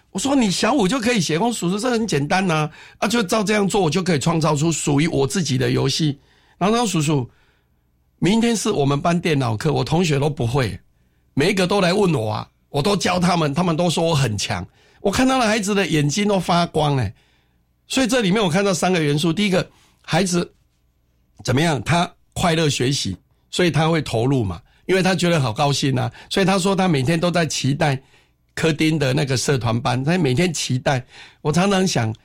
[0.09, 6.17] 我说你小五就可以写，我说叔叔这很简单呐，啊就照这样做，我就可以创造出属于我自己的游戏。
[6.57, 7.29] 然后他说叔叔，
[8.17, 10.79] 明天是我们班电脑课，我同学都不会，
[11.35, 14.67] 每一个都来问我啊，我都教他们，他们都说我很强。
[15.01, 17.13] 我看到了孩子的眼睛都发光哎。
[17.87, 19.69] 所以这里面我看到三个元素：第一个，
[20.01, 20.55] 孩子
[21.43, 21.81] 怎么样？
[21.83, 23.17] 他快乐学习，
[23.49, 24.61] 所以他会投入嘛。
[24.85, 28.01] 因为他觉得好高兴啊，所以他说他每天都在期待
[28.55, 31.05] 科丁的那个社团班，他每天期待。
[31.41, 32.15] 我常常想，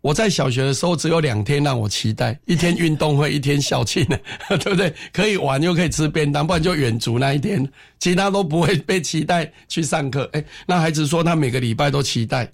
[0.00, 4.04] 我在小学的时候只有两天让我期待，一天运动会，一天校庆，
[4.50, 4.92] 对不对？
[5.12, 7.64] 可以玩又可以吃便当，不然就远足那一天，
[8.00, 10.28] 其他都不会被期待去上课。
[10.32, 12.50] 哎，那孩子说他每个礼拜都期待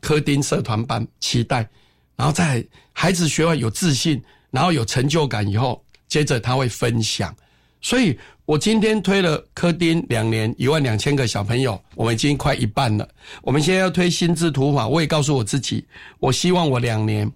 [0.00, 1.68] 科丁社团班，期待，
[2.16, 2.64] 然后在
[2.94, 4.22] 孩子学完有自信，
[4.54, 7.34] 然后有成就感以后，接着他会分享，
[7.80, 8.16] 所以。
[8.46, 13.08] 我今天推了科丁两年一万两千个小朋友，我们已经快一半了。
[13.40, 15.82] 我们现在要推心智图法，我也告诉我自己，
[16.18, 17.26] 我希望我两年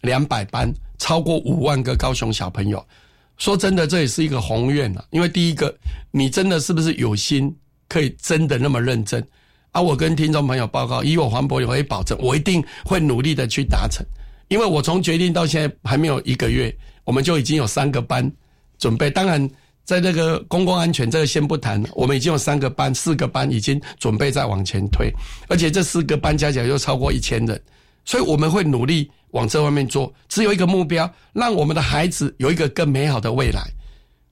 [0.00, 2.84] 两百班超过五万个高雄小朋友。
[3.38, 5.04] 说真的，这也是一个宏愿了。
[5.10, 5.72] 因为第一个，
[6.10, 7.56] 你真的是不是有心
[7.88, 9.24] 可以真的那么认真？
[9.70, 14.04] 啊，我跟听众朋友报告，以我黄博友可以保证，我一定会努力的去达成。
[14.48, 18.30] 因为我从决定到现在还没有一个月，我们就已经有三个班
[18.78, 19.10] 准备。
[19.10, 19.48] 当然。
[19.86, 25.12] 在那个公共安全这个先不谈，我们已经有三个班、四个班已经准备在往前推，
[25.48, 27.62] 而且这四个班加起来又超过一千人，
[28.04, 30.12] 所以我们会努力往这方面做。
[30.28, 33.62] 只有一个目标，让我们的孩子有一个更美好的未来。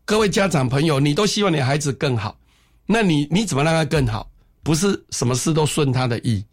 [0.05, 2.37] 各位家长朋友，你都希望你孩子更好，
[2.85, 4.29] 那你你怎么让他更好？
[4.65, 6.45] 不是什么事都顺他的意，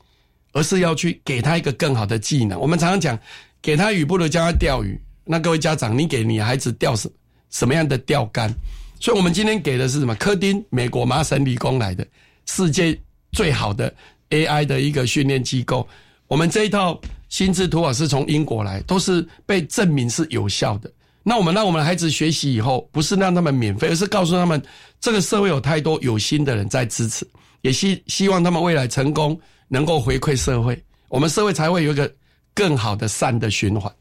[0.53, 2.59] 而是要去给他一个更好的技能。
[2.59, 3.17] 我们常常讲，
[3.61, 4.99] 给他鱼不如教他钓鱼。
[5.23, 7.09] 那各位家长，你给你孩子钓什
[7.49, 8.51] 什么样的钓竿？
[8.99, 10.13] 所以，我们今天给的是什么？
[10.15, 12.05] 科丁，美国麻省理工来的，
[12.45, 12.97] 世界
[13.31, 13.93] 最好的
[14.29, 15.87] AI 的一个训练机构。
[16.27, 20.91] 我们这一套心智图法是从英国来，都是被证明是有效的。
[21.23, 24.61] 那我们让我们孩子学习以后，不是让他们免费，而是告诉他们，
[24.99, 27.27] 这个社会有太多有心的人在支持，
[27.61, 32.11] 也希希望他们未来成功，能够回馈社会，我们社会才会有一个
[32.53, 33.93] 更好的善的循环。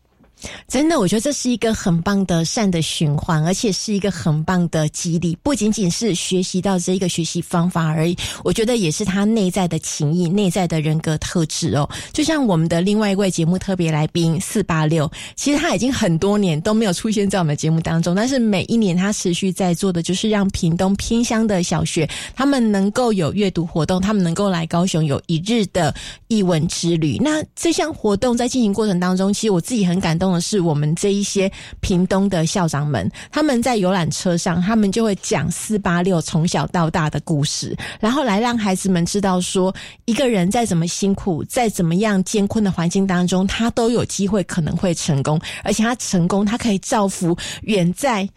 [0.68, 5.36] 真的，我觉得这是一个很棒的善的循环，而且是一个很棒的激励。
[5.42, 11.88] 不仅仅是学习到这一个学习方法而已，我觉得也是他内在的情谊、内在的人格特质哦。
[12.12, 25.94] 就像我们的另外一位节目特别来宾四八六，其实他已经很多年都没有出现在我们节目当中，但是每一年他持续在做的就是让屏东偏乡的小学他们能够有阅读活动，他们能够来高雄有一日的
[26.28, 27.18] 译文之旅。
[27.20, 30.29] 那这项活动在进行过程当中，其实我自己很感动。
[30.38, 48.28] 是我们这一些屏东的校长们，他们在游览车上，他们就会讲四八六从小到大的故事，然后来让孩子们知道说，一个人再怎么辛苦，在怎么样艰困的环境当中，他都有机会可能会成功，而且他成功，他可以造福远在。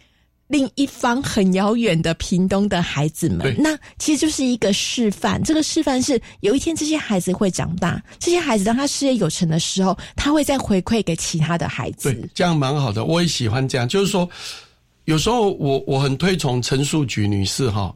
[0.48, 5.42] 另一方很遥远的屏东的孩子们，那其实就是一个示范。
[5.42, 12.12] 这个示范是有一天这些孩子会长大，这些孩子当他事业有成的时候，他会再回馈给其他的孩子。
[12.12, 13.88] 对，这样蛮好的，我也喜欢这样。
[13.88, 14.28] 就是说，
[15.06, 17.94] 有时候我我很推崇陈树菊女士哈，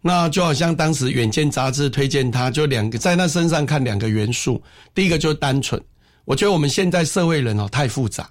[0.00, 4.60] 那就好像当时《远见》杂志推荐她，就两个在她身上看两个元素。
[4.94, 5.80] 第一个就是单纯，
[6.24, 8.28] 我觉得我们现在社会人哦太复杂。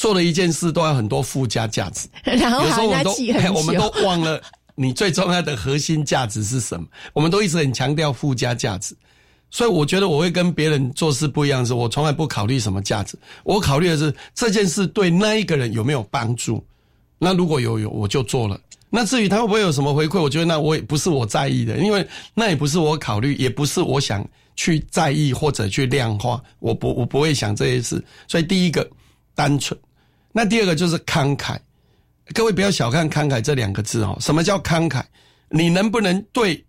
[0.00, 3.12] 做了一件事都要很多附加价值， 然后有时候我们都
[3.52, 4.40] 我们都忘了
[4.74, 6.86] 你最重要的核心价值是什么。
[7.12, 8.96] 我们都一直很强调附加价值，
[9.50, 16.64] 所以我觉得我会跟别人做事不一样，是我从来不考虑什么价值，我考虑的是这件事对那一个人有没有帮助。
[17.18, 18.58] 那如果有有，我就做了。
[18.88, 26.42] 那至于他会不会有什么回馈，我觉得那我也不是我在意的，因为那也不是我考虑，也不是我想去在意或者去量化。
[26.58, 28.02] 我不我不会想这些事。
[28.26, 28.88] 所以第一个
[29.34, 29.78] 单纯。
[30.32, 31.58] 那第二个就是慷慨，
[32.32, 34.16] 各位不要小看慷慨这两个字哦。
[34.20, 35.02] 什么叫慷慨？
[35.48, 36.64] 你能不能对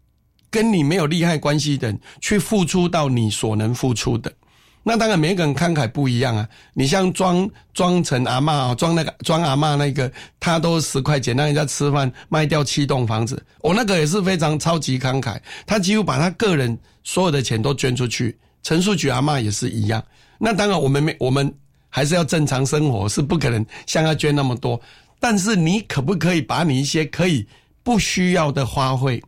[0.49, 4.33] 跟你没有利害关系的人去付出到你所能付出的？
[4.81, 6.49] 那当然，每个人慷慨不一样啊。
[6.73, 13.45] 你像庄庄成阿妈啊，庄那个庄阿妈那个，他都十块钱让人家吃饭，卖掉七栋房子。
[13.59, 18.35] 我那个也是非常超级慷慨，他几乎把他个人所有的钱都捐出去。
[18.63, 20.03] 陈树菊阿妈也是一样。
[20.39, 21.53] 那当然，我们没我们。
[21.91, 24.81] 还是要正常生活，是不可能向他捐那么多。
[25.19, 27.45] 但是你可不可以把你一些可以
[27.83, 29.21] 不需要的花费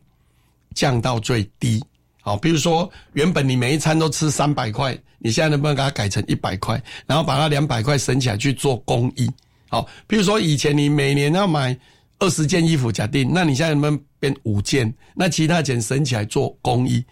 [0.74, 1.80] 降到最低？
[2.20, 6.82] 好，比如说原本你每一餐都吃三百块，你现在能不能给它改成一百块？
[7.06, 9.30] 然后把那两百块省起来去做公益？
[9.68, 11.78] 好，比如说以前你每年要买
[12.18, 14.92] 二十件衣服，假定，那你现在能不能变五件？
[15.14, 17.04] 那其他钱省起来做公益？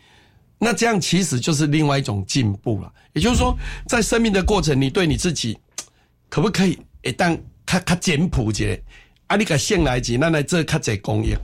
[0.64, 2.92] 那这样其实就是另外一种进步了。
[3.14, 3.52] 也就是说，
[3.88, 5.58] 在生命的过程，你对你自己
[6.28, 8.80] 可不可以一旦较较简朴些？
[9.26, 11.34] 啊，你个先来几，那来这较侪公益。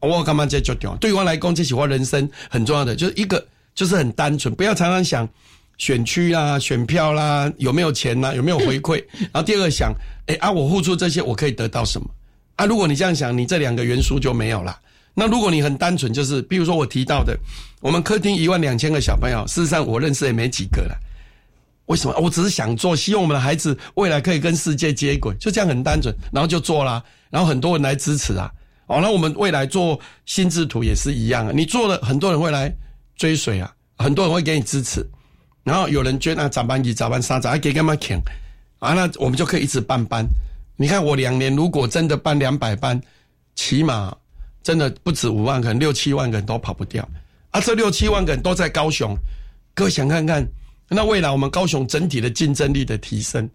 [0.00, 0.96] 我干嘛这就掉？
[0.96, 5.28] 对我来讲，这是我人生很重要的，就是一个就是很单纯，不要常常想
[5.76, 9.04] 选区啦、选票啦，有没有钱啦，有没有回馈。
[9.32, 9.92] 然后第二个想，
[10.26, 12.08] 哎啊，我付出这些，我可以得到什么？
[12.56, 14.76] 啊，如果你这样想，你这两个元素就没有了。
[15.14, 17.38] 那如果你很单纯，就是比如说我提到的，
[17.80, 20.98] 我们客厅一万两千个小朋友，事实上我认识也没几个了。
[21.86, 22.16] 为什么？
[22.18, 27.02] 我只是想做，希望我们的孩子未来可以跟世界接轨，就这样很单纯，然后就做啦。
[27.28, 28.50] 然后很多人来支持啊。
[28.86, 31.52] 哦，那我们未来做心智图也是一样啊。
[31.54, 32.72] 你做了，很多人会来
[33.16, 35.06] 追随啊，很多人会给你支持。
[35.64, 38.20] 然后有人捐啊，早班一、早班三、早还给干嘛填？
[38.78, 40.26] 啊，那我们就可以一直办班。
[40.76, 43.00] 你看我两年如果真的办两百班，
[43.54, 44.16] 起码
[44.62, 47.06] 真的不止五万个人，六七万个人都跑不掉。
[47.50, 49.16] 啊，这六七万个人都在高雄，
[49.74, 50.46] 各位想看看，
[50.88, 53.48] 那未来我们高雄整体的竞争力的提升，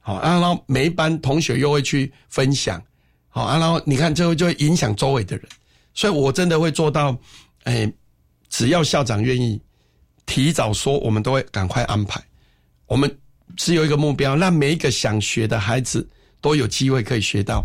[0.00, 2.82] 好，然后每一班同学又会去分享，
[3.28, 5.46] 好，然后你看最后就会影响周围的人，
[5.94, 7.16] 所以我真的会做到，
[7.64, 7.92] 哎，
[8.48, 9.60] 只要校长愿意
[10.26, 12.22] 提早说，我们都会赶快安排，
[12.86, 13.18] 我们。
[13.54, 16.08] 只有一个目标，让每一个想学的孩子
[16.40, 17.62] 都有机会可以学到，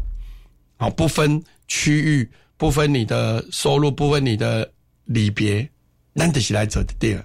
[0.75, 4.69] 好，不分区域，不分你的收入，不分你的
[5.05, 5.67] 里别，
[6.13, 7.23] 难得起来走的地儿。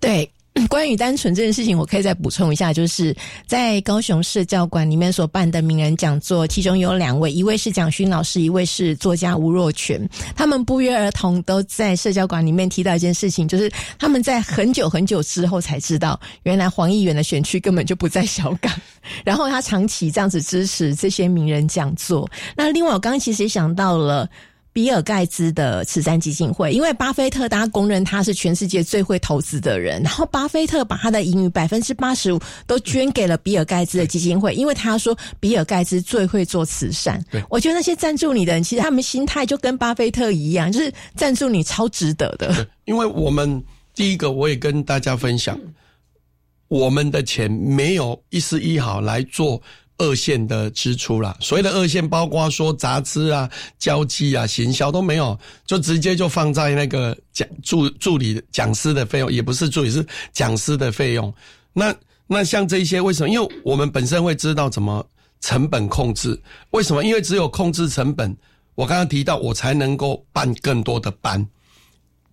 [0.00, 0.28] 对。
[0.68, 10.06] 关于单纯这件事情，我可以再补充一下，就是在高雄市教馆里面所办的名人讲座，其中有两位，一位是蒋勋老师，一位是作家吴若权。
[10.36, 18.70] 他们不约而同都在社交馆里面提到一件事情，就是他们在很久很久之后才知道，原来黄议员的选区根本就不在小港，
[19.24, 22.30] 然后他长期这样子支持这些名人讲座。
[22.54, 24.28] 那另外，我刚刚其实也想到了。
[24.72, 37.22] 比尔盖茨的慈善基金会，因为巴菲特大家公认他是全世界最会投资的人，然后巴菲特把他的盈余百分之八十五都捐给了比尔盖茨的基金会，因为他说比尔盖茨最会做慈善。
[37.30, 42.66] 对，我觉得那些赞助你的人，其实他们心态就跟巴菲特一样，就是赞助你超值得的。
[42.86, 43.62] 因为我们
[43.94, 45.60] 第一个，我也跟大家分享，
[46.68, 49.60] 我们的钱没有一丝一毫来做。
[49.98, 61.32] 二线的支出啦，所谓的二线包括说杂志啊、交际啊、行销都没有，就直接就放在那个讲助助理讲师的费用，也不是助理是讲师的费用。
[61.72, 61.94] 那
[62.26, 63.28] 那像这些为什么？
[63.28, 65.06] 因为我们本身会知道怎么
[65.40, 66.40] 成本控制。
[66.70, 67.04] 为什么？
[67.04, 68.34] 因为只有控制成本，
[68.74, 71.46] 我刚刚提到我才能够办更多的班，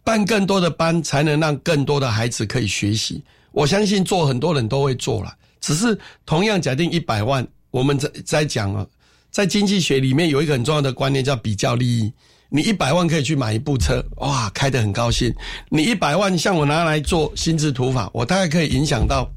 [0.04, 3.22] 办更多的班才能让更多的孩子可以学习。
[3.51, 7.47] 我相信做很多人都会做了，只是同样假定一百万。
[7.71, 8.85] 我们在在讲啊，
[9.29, 12.12] 在经济学里面有一个很重要的观念叫比较利益。
[12.51, 15.31] 你一百万可以去买一部车，哇，开得很高兴。
[15.69, 19.29] 你一百万像我拿来做心智图法，我大概可以影响到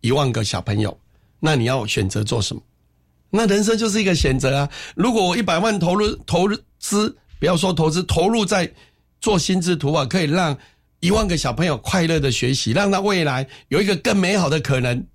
[0.00, 0.98] 一万个小朋友。
[1.38, 2.62] 那你要选择做什么？
[3.30, 4.70] 那人生就是一个选择啊。
[4.96, 6.48] 如果我一百万投入投
[6.80, 8.68] 资，不要说投资，投入在
[9.20, 10.58] 做心智图法，可以让
[11.06, 15.06] 一万个小朋友快乐的学习，让他未来有一个更美好的可能，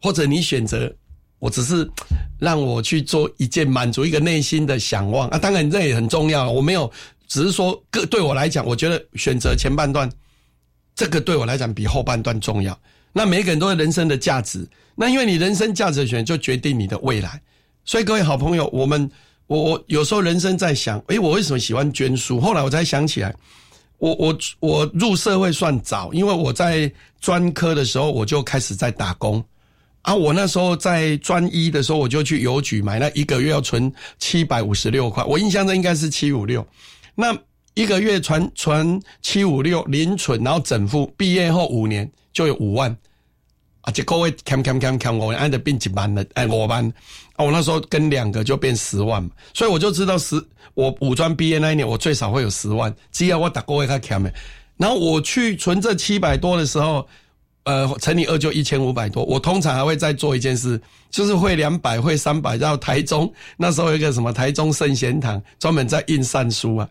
[0.00, 0.90] 或者你选择。
[1.38, 1.90] 我只是
[2.38, 6.50] 让我去做一件满足一个内心的想望啊，当然这也很重要。
[6.50, 6.90] 我没有，
[7.28, 10.10] 只是说个对我来讲，我觉得选择前半段，
[10.94, 12.78] 这个对我来讲比后半段重要。
[13.12, 17.40] 那每个人都有人生的价值，那因为你人生价值的选，就决定你的未来。
[17.84, 19.10] 所以各位好朋友，我们
[19.46, 22.38] 我我有时候人生在想，诶，我为什么喜欢捐书？
[22.38, 23.34] 后来我才想起来，
[24.00, 29.42] 我我我入社会算早，因为我在专科的时候我就开始在打工。
[30.02, 36.66] 啊，我那时候在专一的时候，我就去邮局买，那一个月要存七百五十六块，我印象中应该是七五六。
[37.14, 37.36] 那
[37.74, 42.90] 一个月存存七五六零存，然后整付，毕业后五年就有五万。
[43.82, 46.90] 啊，这个位看看看看，我按着变几班了，哎，我班。
[47.42, 50.42] 我那时候跟两个就变十万嘛，所以我就知道十，
[50.74, 54.32] 我五专毕业那一年，我最少会有十万，只要我打过会他卡门。
[54.76, 57.06] 然后我去存这七百多的时候。
[57.64, 59.22] 呃，乘以二就一千五百多。
[59.24, 62.56] 我通常还会再做一件事，就是会两百，会三百。
[62.56, 66.88] 到台中那时候有一个什么台中圣贤堂，专门在印善书啊。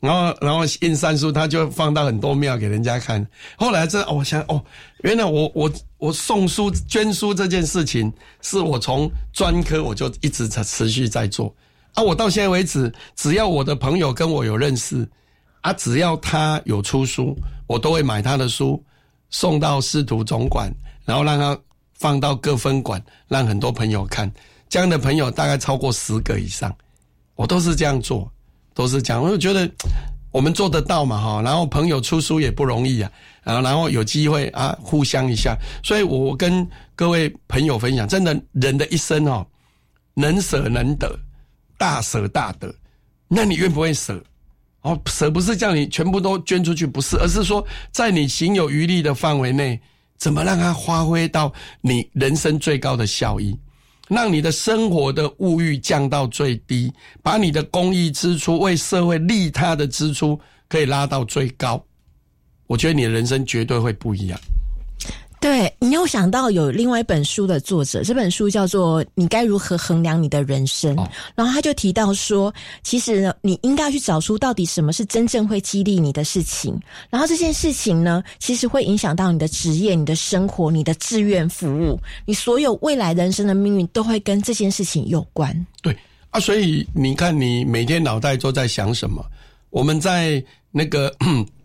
[0.00, 3.26] 然后，然后印三书，他就放到很多庙给人家看。
[3.56, 4.62] 后来这哦，我想哦，
[5.02, 11.54] 原来我我我送书捐书这件事情，是我从专科我就一直在持续在做
[11.94, 12.02] 啊。
[12.02, 15.08] 我到现在为止，只要我的朋友跟我有认识
[15.62, 17.36] 啊，只要他有出书，
[17.66, 18.82] 我都会买他的书。
[19.30, 20.72] 送到师徒总馆，
[21.04, 21.58] 然后让他
[21.94, 24.30] 放到各分馆，让很多朋友看。
[24.68, 26.72] 这样的朋友大概超过十个以上，
[27.34, 28.30] 我都是这样做，
[28.74, 29.22] 都是讲。
[29.22, 29.70] 我就觉得
[30.30, 31.40] 我们做得到嘛，哈。
[31.42, 33.10] 然后朋友出书也不容易啊，
[33.44, 35.56] 啊然后有机会啊，互相一下。
[35.82, 39.46] 所以我跟各位朋友分享，真的人的一生哦，
[40.14, 41.18] 能舍能得，
[41.78, 42.74] 大舍大得。
[43.28, 44.22] 那你愿不愿意舍？
[44.82, 49.80] 哦，舍不是叫你全部都捐出去，不是，而是说在你行有余力的范围内，
[50.18, 51.50] 怎么让它发挥到
[51.80, 53.58] 你人生最高的效益？
[54.08, 56.92] 让你的生活的物欲降到最低，
[57.22, 60.38] 把你的公益支出、为社会利他的支出
[60.68, 61.82] 可以拉到最高。
[62.66, 64.38] 我觉得你的人生绝对会不一样。
[65.44, 70.96] 对你又想到有另外一本书的作者，这本书叫做《你该如何衡量你的人生》，
[71.34, 72.50] 然后他就提到说，
[72.82, 76.80] 其实你应该去找出到底什么是真正会激励你的事情，
[77.10, 85.54] 然后这件事情呢，其实会影响到你的职业、你的生活、你的志愿服务，你所有未来人生的命运都会跟这件事情有关。
[85.82, 85.94] 对
[86.30, 89.22] 啊，所以你看，你每天脑袋都在想什么？
[89.68, 91.14] 我们在那个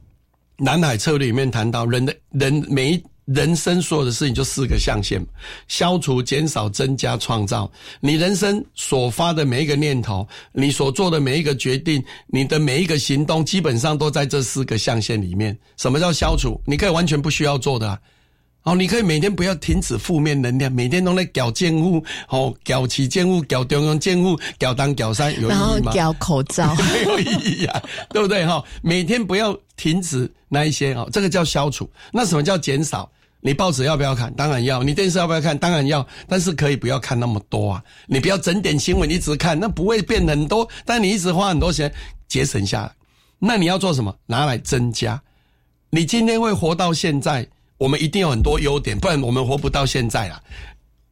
[0.60, 3.02] 南海策略里面谈到，人的人每一。
[3.34, 5.24] 人生所有的事情就四个象限：
[5.68, 7.72] 消除、减少、增加、创造。
[8.00, 15.56] 你人生所发的每一个念头，你所做的每一个决定，你的每一个行动，基本上都在这四个象限里面。
[15.78, 16.60] 什么叫消除？
[16.66, 18.00] 你可以完全不需要做的。
[18.64, 25.94] 哦，你可以每天不要停止负面能量，每天都在搞贱物，哦，搞起贱物，搞中央贱物，搞当搞三，有意义吗？
[25.94, 28.46] 搞口罩没 有意义啊，对不对？
[28.46, 31.90] 哈，每天不要停止那一些哦，这个叫消除。
[32.12, 33.10] 那什么叫减少？
[33.42, 34.34] 你报纸要不要看？
[34.34, 34.84] 当然要。
[34.84, 35.58] 你电视要不要看？
[35.58, 36.06] 当然要。
[36.28, 37.84] 但是可以不要看那么多啊！
[38.08, 40.68] 你不要整点新闻一直看，那不会变很多。
[40.86, 41.94] 但你一直花很多钱
[42.28, 42.92] 节省下来，
[43.40, 44.14] 那你要做什么？
[44.26, 45.22] 拿来增加。
[45.90, 50.44] 你今天会活到现在，我们一定有很多优点，不然我们活不到现在了。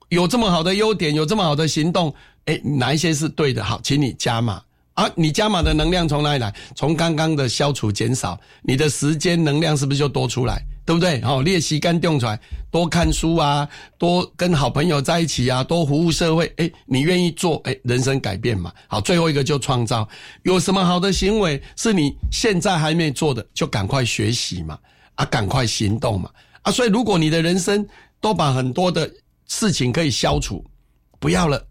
[0.09, 2.13] 有这么好的优点，有这么好的行动，
[2.45, 3.63] 哎，哪一些是对的？
[3.63, 4.61] 好，请你加码。
[4.95, 6.53] 啊，你加码的能量从哪里来？
[6.75, 10.61] 从刚刚的消除减少，你的时间能量是不是就多出来？
[10.87, 11.21] 对不对？
[11.21, 12.39] 好，练习干用出来，
[12.71, 13.67] 多看书啊，
[13.97, 16.49] 多跟好朋友在一起啊，多服务社会。
[16.55, 18.71] 哎，你愿意做，哎，人生改变嘛。
[18.87, 20.07] 好，最后一个就创造。
[20.43, 24.79] 有什么好的行为是你现在还没做的，就赶快学习嘛，
[25.15, 26.31] 啊，赶快行动嘛，
[26.61, 26.71] 啊。
[26.71, 27.85] 所以，如果你的人生
[28.21, 29.11] 都把很多的
[29.49, 30.63] 事情可以消除，
[31.19, 31.61] 不要了，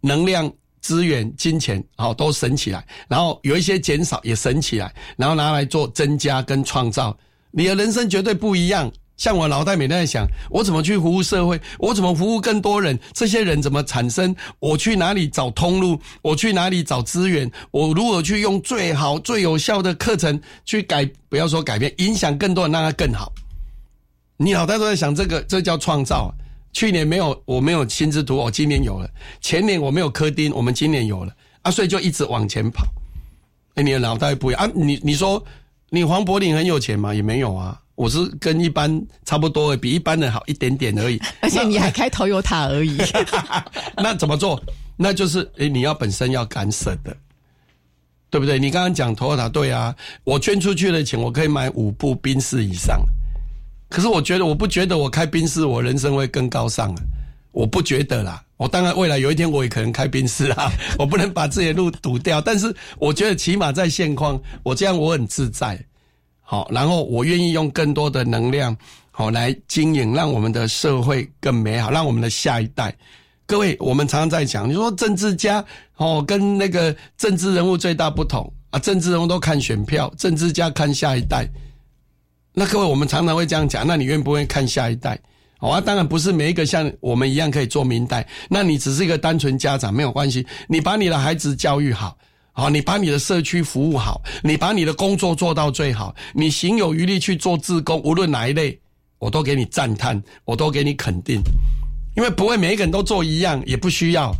[0.00, 0.50] 能量、
[0.80, 7.14] 资源、金钱，好，都省起来，然后有一些减少也省起来，然后拿来做增加跟创造。
[7.56, 8.92] 你的人生绝对不一样。
[9.16, 11.58] 像我脑袋每天在想，我怎么去服务社会？
[11.78, 12.98] 我怎么服务更多人？
[13.14, 14.36] 这些人怎么产生？
[14.58, 15.98] 我去哪里找通路？
[16.20, 17.50] 我去哪里找资源？
[17.70, 21.10] 我如何去用最好、最有效的课程去改？
[21.30, 23.32] 不要说改变，影响更多人，让他更好。
[24.36, 26.30] 你脑袋都在想这个，这叫创造。
[26.74, 29.08] 去年没有，我没有心智图，我今年有了；
[29.40, 31.34] 前年我没有科丁，我们今年有了。
[31.62, 32.84] 啊，所以就一直往前跑。
[33.76, 34.70] 哎，你的脑袋不一样啊！
[34.74, 35.42] 你你说。
[35.96, 37.14] 你黄柏林很有钱吗？
[37.14, 41.18] 也没有啊，我是跟一般差不多，比一般人好一点点而已。
[41.40, 42.98] 而且你还开头有塔而已。
[43.96, 44.62] 那 怎么做？
[44.98, 47.16] 那就是诶，你要本身要敢舍的，
[48.28, 48.58] 对不对？
[48.58, 53.02] 你刚刚讲头塔对啊，我捐出去的钱，我可以买五部宾士以上。
[53.88, 57.02] 可是我觉得，我不觉得我开宾士，我人生会更高尚啊。
[57.56, 62.38] 我不觉得啦，我当然未来有一天我也可能开宾士啦， 我不能把自己的路堵掉。
[62.38, 65.82] 但是我觉得起码在现况，我这样我很自在，
[66.42, 68.76] 好，然后我愿意用更多的能量，
[69.10, 72.94] 好来经营，让我们的社会更美好，让我们的下一代。
[73.46, 75.64] 各位，我们常常在讲，你说政治家
[75.96, 81.48] 哦，跟那个政治人物最大不同啊，政治人物都看选票，政治家看下一代。
[82.52, 85.18] 那各位，我们常常会这样讲，那你愿不愿意看下一代？
[85.66, 88.24] 好啊，当然不是每一个像我们一样可以做明代。
[88.48, 92.16] 那你只是一个单纯家长没有关系，你把你的孩子教育好，
[92.52, 98.78] 好，你把你的社区服务好，你把你的工作做到最好，你行有余力去做自工，无论哪一类，
[99.18, 101.40] 我都给你赞叹，我都给你肯定，
[102.16, 104.32] 因为不会每一个人都做一样，也不需要，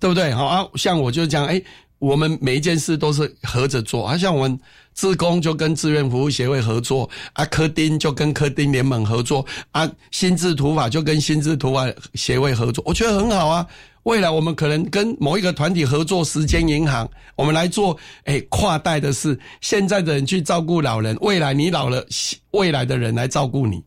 [0.00, 0.34] 对不对？
[0.34, 1.62] 好啊，像我就讲，哎。
[1.98, 4.60] 我们每一件事都是合着做，啊，像我们
[4.92, 13.66] 自工就跟志愿服务协会合作，啊，科丁就跟科丁联盟合作，啊，心智图法就跟心智图法协会合作，我觉得很好啊。
[14.02, 19.36] 未来我们可能跟某一个团体合作，时间银行，我们来做，哎，跨代的事。
[19.60, 22.06] 现在的人去照顾老人，未来你老了，
[22.52, 23.82] 未来的人来照顾你。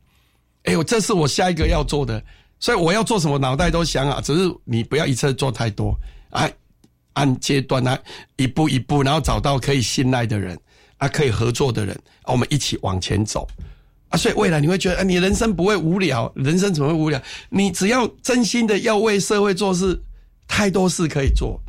[0.63, 2.21] 哎呦，这是我下一个要做的，
[2.59, 5.95] 所以我要做什么，脑袋都想啊，只是你不要一次做太多，
[6.31, 6.51] 哎。
[7.19, 7.99] 按阶段来，
[8.37, 10.57] 一步一步，然后找到可以信赖的人
[10.97, 13.45] 啊，可以合作的人，我们一起往前走
[14.07, 14.17] 啊。
[14.17, 17.21] 所以未来你会觉得，啊，你人生不会无聊，人生怎么会无聊？
[17.49, 20.01] 你只要真心的要为社会做事，
[20.47, 21.61] 太多事可以做。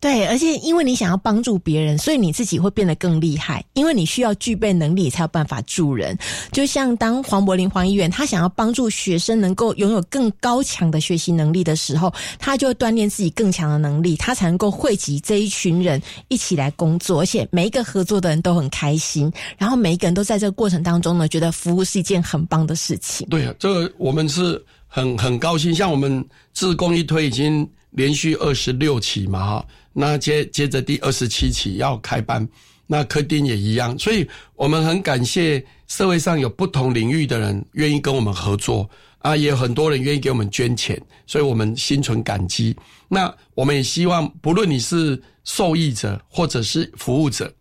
[0.00, 3.64] 对，而且因为你想要帮助别人，所以你自己会变得更厉害。
[3.74, 6.16] 因为你需要具备能力，才有办法助人。
[6.52, 23.26] 就像当黄柏林黄议员，他想要帮助学生能够拥有更高强的学习能力的时候，他就会锻炼自己更强的能力，他才能够汇集这一群人一起来工作，而且每一个合作的人都很开心，然后每一个人都在这个过程当中呢，觉得服务是一件很棒的事情。
[23.28, 25.74] 对啊，这个我们是很很高兴。
[25.74, 32.46] 像我们自工一推已经连续二十六期嘛哈，那接接着第二十七期要开班，
[32.86, 42.76] 那柯丁也一样，所以我们很感谢社会上有不同领域的人愿意跟我们合作啊，也有很多人愿意给我们捐钱，所以我们心存感激。
[43.08, 47.52] 那我们也希望，不论你是受益者或者是服务者，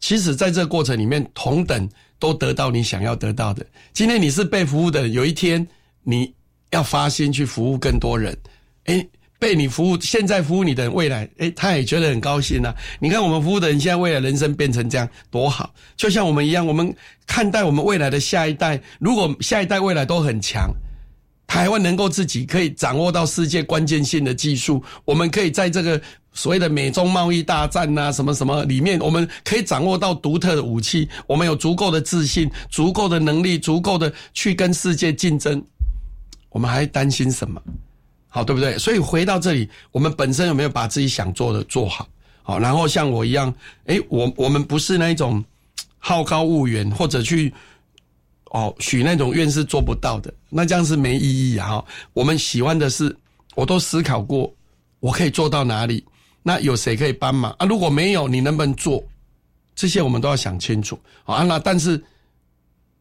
[0.00, 3.66] 其实在这个过程里面，同等都得到你想要得到的。
[3.92, 5.66] 今天你是被服务的，有一天
[6.02, 6.32] 你
[6.70, 8.36] 要发心去服务更多人，
[8.84, 9.06] 诶。
[9.42, 12.72] 被你服务，现在服务你的人，未来，诶，他也觉得很高兴啊！
[13.00, 15.74] 你看我们服务的人，现在未来人生变成这样，多好！
[15.96, 16.94] 就像我们一样，我们
[17.26, 20.72] 看待我们未来的下一代，如果下一代未来都很强，
[21.48, 26.00] 台湾能够自己可以掌握到世界关键性的技术，我们可以在这个
[26.32, 35.60] 所谓的美中贸易大战呐，什么什么里面，我们可以掌握到独特的武器，我们有足够的自信、足够的能力、足够的去跟世界竞争，
[36.50, 37.60] 我们还担心什么？
[38.34, 38.78] 好，对不对？
[38.78, 42.08] 所以回到这里，我们本身有没有把自己想做的做好？
[42.42, 43.54] 好，然后像我一样，
[43.84, 45.44] 诶，我我们不是那一种
[45.98, 47.52] 好高骛远，或者去
[48.46, 51.84] 哦许那种愿是做不到的，那这样是没意义啊！
[52.14, 53.14] 我们喜欢的是，
[53.54, 54.50] 我都思考过，
[54.98, 56.02] 我可以做到哪里？
[56.42, 57.66] 那有谁可以帮忙啊？
[57.66, 59.04] 如果没有，你能不能做？
[59.76, 61.42] 这些我们都要想清楚啊！
[61.44, 62.02] 那但是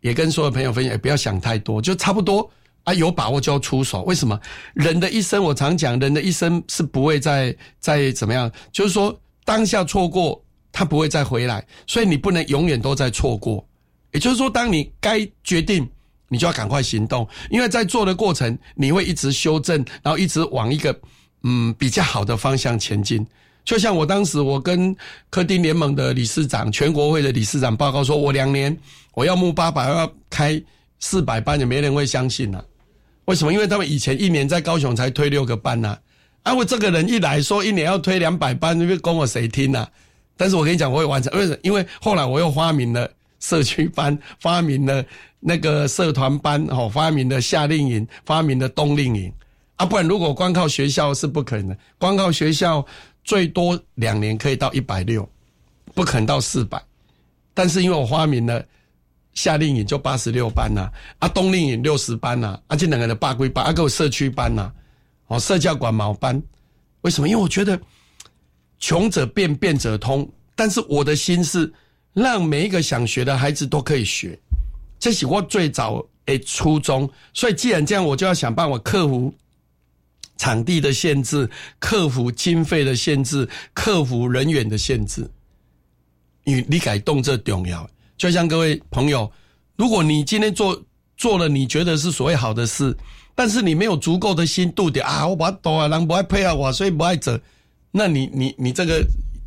[0.01, 2.49] 也跟所有朋友分享，也不要想太多，就差不多。
[2.83, 4.03] 啊，有把握就要出手。
[4.03, 4.39] 为什么？
[4.73, 8.51] 人的一生，我常讲，人的一生是不会再再怎么样。
[8.71, 9.15] 就是说，
[9.45, 13.63] 当下错过，他不会再回来，所以你不能永远都在错过。
[14.11, 15.87] 也就是说，当你该决定，
[16.27, 20.99] 你就要赶快行动，因为在做的过程，你会一直修正，然后一直往一个
[21.43, 23.25] 嗯比较好的方向前进。
[23.63, 24.95] 就像我当时，我跟
[25.29, 28.75] 科丁联盟的理事长、全国会的理事长报告说，我两年
[29.13, 30.59] 我要募八百，要开
[30.99, 32.63] 四百班，也没人会相信啊。
[33.25, 33.53] 为什么？
[33.53, 35.97] 因为他们以前一年在高雄才推六个班呐，
[36.43, 39.87] 啊，我这个人一来说一年要推两百班，你会供我谁听呐？
[40.35, 41.31] 但是我跟你讲，我会完成。
[41.37, 41.57] 为什么？
[41.61, 43.09] 因为后来我又发明了
[43.39, 45.05] 社区班， 发明了
[45.39, 49.31] 那个社团班，哦，发明了夏令营，发明了冬令营，
[49.75, 52.85] 啊，不然如果光靠学校是不可能的，光靠学校
[53.23, 55.29] 最多两年可以到一百六，
[55.93, 56.81] 不可能到四百。
[57.53, 58.65] 但是因为我发明了。
[59.33, 64.71] 夏令营就八十六班呐，啊冬令营六十班呐，而且两个人八归八，啊个社区班呐，
[65.27, 66.41] 哦社教馆毛班，
[67.01, 67.29] 为什么？
[67.29, 67.79] 因为我觉得
[68.79, 71.71] 穷者变，变者通，但是我的心是
[72.13, 74.37] 让每一个想学的孩子都可以学，
[74.99, 77.09] 这是我最早诶初衷。
[77.33, 79.33] 所以既然这样，我就要想办法克服
[80.37, 85.25] 场地的限制，克服经费的限制，克服人员的限制，
[86.43, 87.89] 因为你改动这重要。
[88.21, 89.27] 就像各位朋友，
[89.75, 90.79] 如果你今天做
[91.17, 92.95] 做了你觉得是所谓好的事，
[93.33, 97.35] 但是你没有足够的心度的啊，我把多啊人不爱配合我，所以不爱走，
[97.89, 99.03] 那你你你这个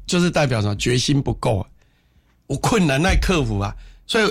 [0.08, 0.74] 就是代表什么？
[0.74, 1.68] 决心不够啊！
[2.48, 3.72] 我困难耐克服啊！
[4.08, 4.24] 所以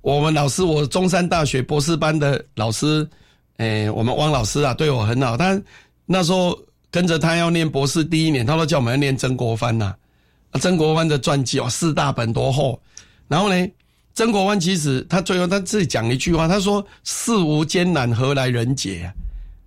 [0.00, 3.06] 我们老师，我中山大学博士班的老师，
[3.58, 5.36] 诶，我们汪老师啊，对我很好。
[5.36, 5.60] 他
[6.06, 6.58] 那时候
[6.90, 9.94] 跟着他要念博士第一年，他都叫我们要念曾国藩呐，
[10.58, 12.80] 曾国藩的传记哦，四大本多厚，
[13.28, 13.68] 然后呢？
[14.14, 19.10] 曾国藩其实他最后他自己讲一句话，他说：“世无艰难，何来人杰？”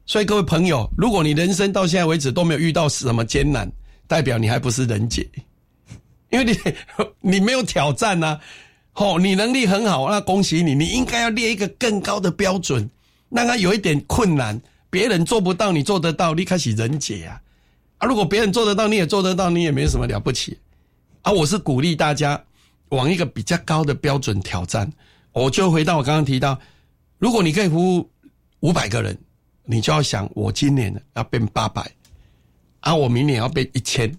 [0.05, 3.67] 所以各位朋友，如果你人生到现在为止都没有遇到什么艰难，
[4.07, 5.27] 代表你还不是人杰，
[6.29, 6.57] 因为你
[7.37, 8.39] 你没有挑战呐。
[8.93, 12.89] 哦，你能力很好，那恭喜你，你应该要列一个更高的标准，
[13.29, 14.57] 让他有一点困难，
[14.89, 17.41] 别人做不到，你做得到，你开始人杰啊！
[17.97, 20.57] 啊，如果别人做得到，你也做得到，你也没什么了不起
[21.23, 21.31] 啊！
[21.33, 22.41] 我是鼓励大家。
[22.89, 24.91] 往一个比较高的标准挑战，
[25.33, 26.57] 我就回到我刚刚提到，
[27.17, 28.09] 如果你可以服务
[28.61, 29.17] 五百个人，
[29.65, 31.89] 你就要想，我今年要变八百，
[32.81, 34.11] 啊，我明年要变一千，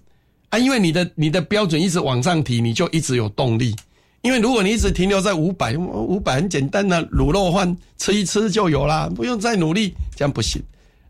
[0.49, 3.75] 啊，因为你的你的标准一直往上提，你就一直有动力。
[4.23, 10.61] 因为如果你一直停留在五百，五百很简单的卤肉饭吃一吃就有啦，不用再努力，这样不行。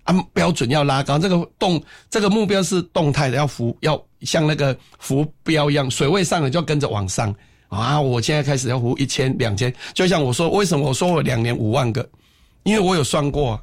[0.03, 7.33] 啊，标准要拉高，这个动这个目标是动态的，要浮，要像那个浮标一样，水位上了就要跟着往上。
[7.69, 7.99] 啊！
[7.99, 12.07] 我现在开始要付一千、两千，就像我说，为什么我说我两年五万个？
[12.63, 13.59] 因为我有算过，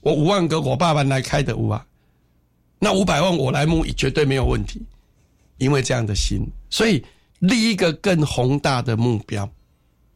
[0.00, 1.84] 我五万个我爸爸来开的屋啊，
[2.78, 4.82] 那五百万我来募绝对没有问题。
[5.58, 7.02] 因为这样的心，所以
[7.38, 9.48] 立一个更宏大的目标，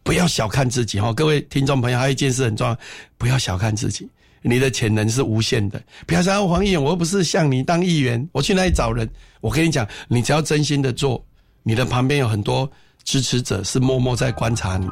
[0.03, 1.15] 不要小看自己哈！
[1.15, 2.77] 各位听众朋友，还有一件事很重要，
[3.17, 4.07] 不要小看自己，
[4.43, 5.83] 你的潜能是无限的。
[6.07, 9.09] 不要说黄议员，我又不是像你当议员，我去哪里找人？
[9.41, 11.25] 我跟你讲，你只要真心的做，
[11.63, 12.71] 你的旁边有很多。
[13.11, 14.87] 支持者是默默在观察你，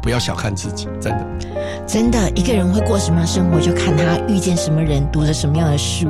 [0.00, 1.26] 不要小看自己，真的，
[1.84, 6.06] 真的，一个人会过什么样的生活，就看他遇见什么人，读着什么样的书。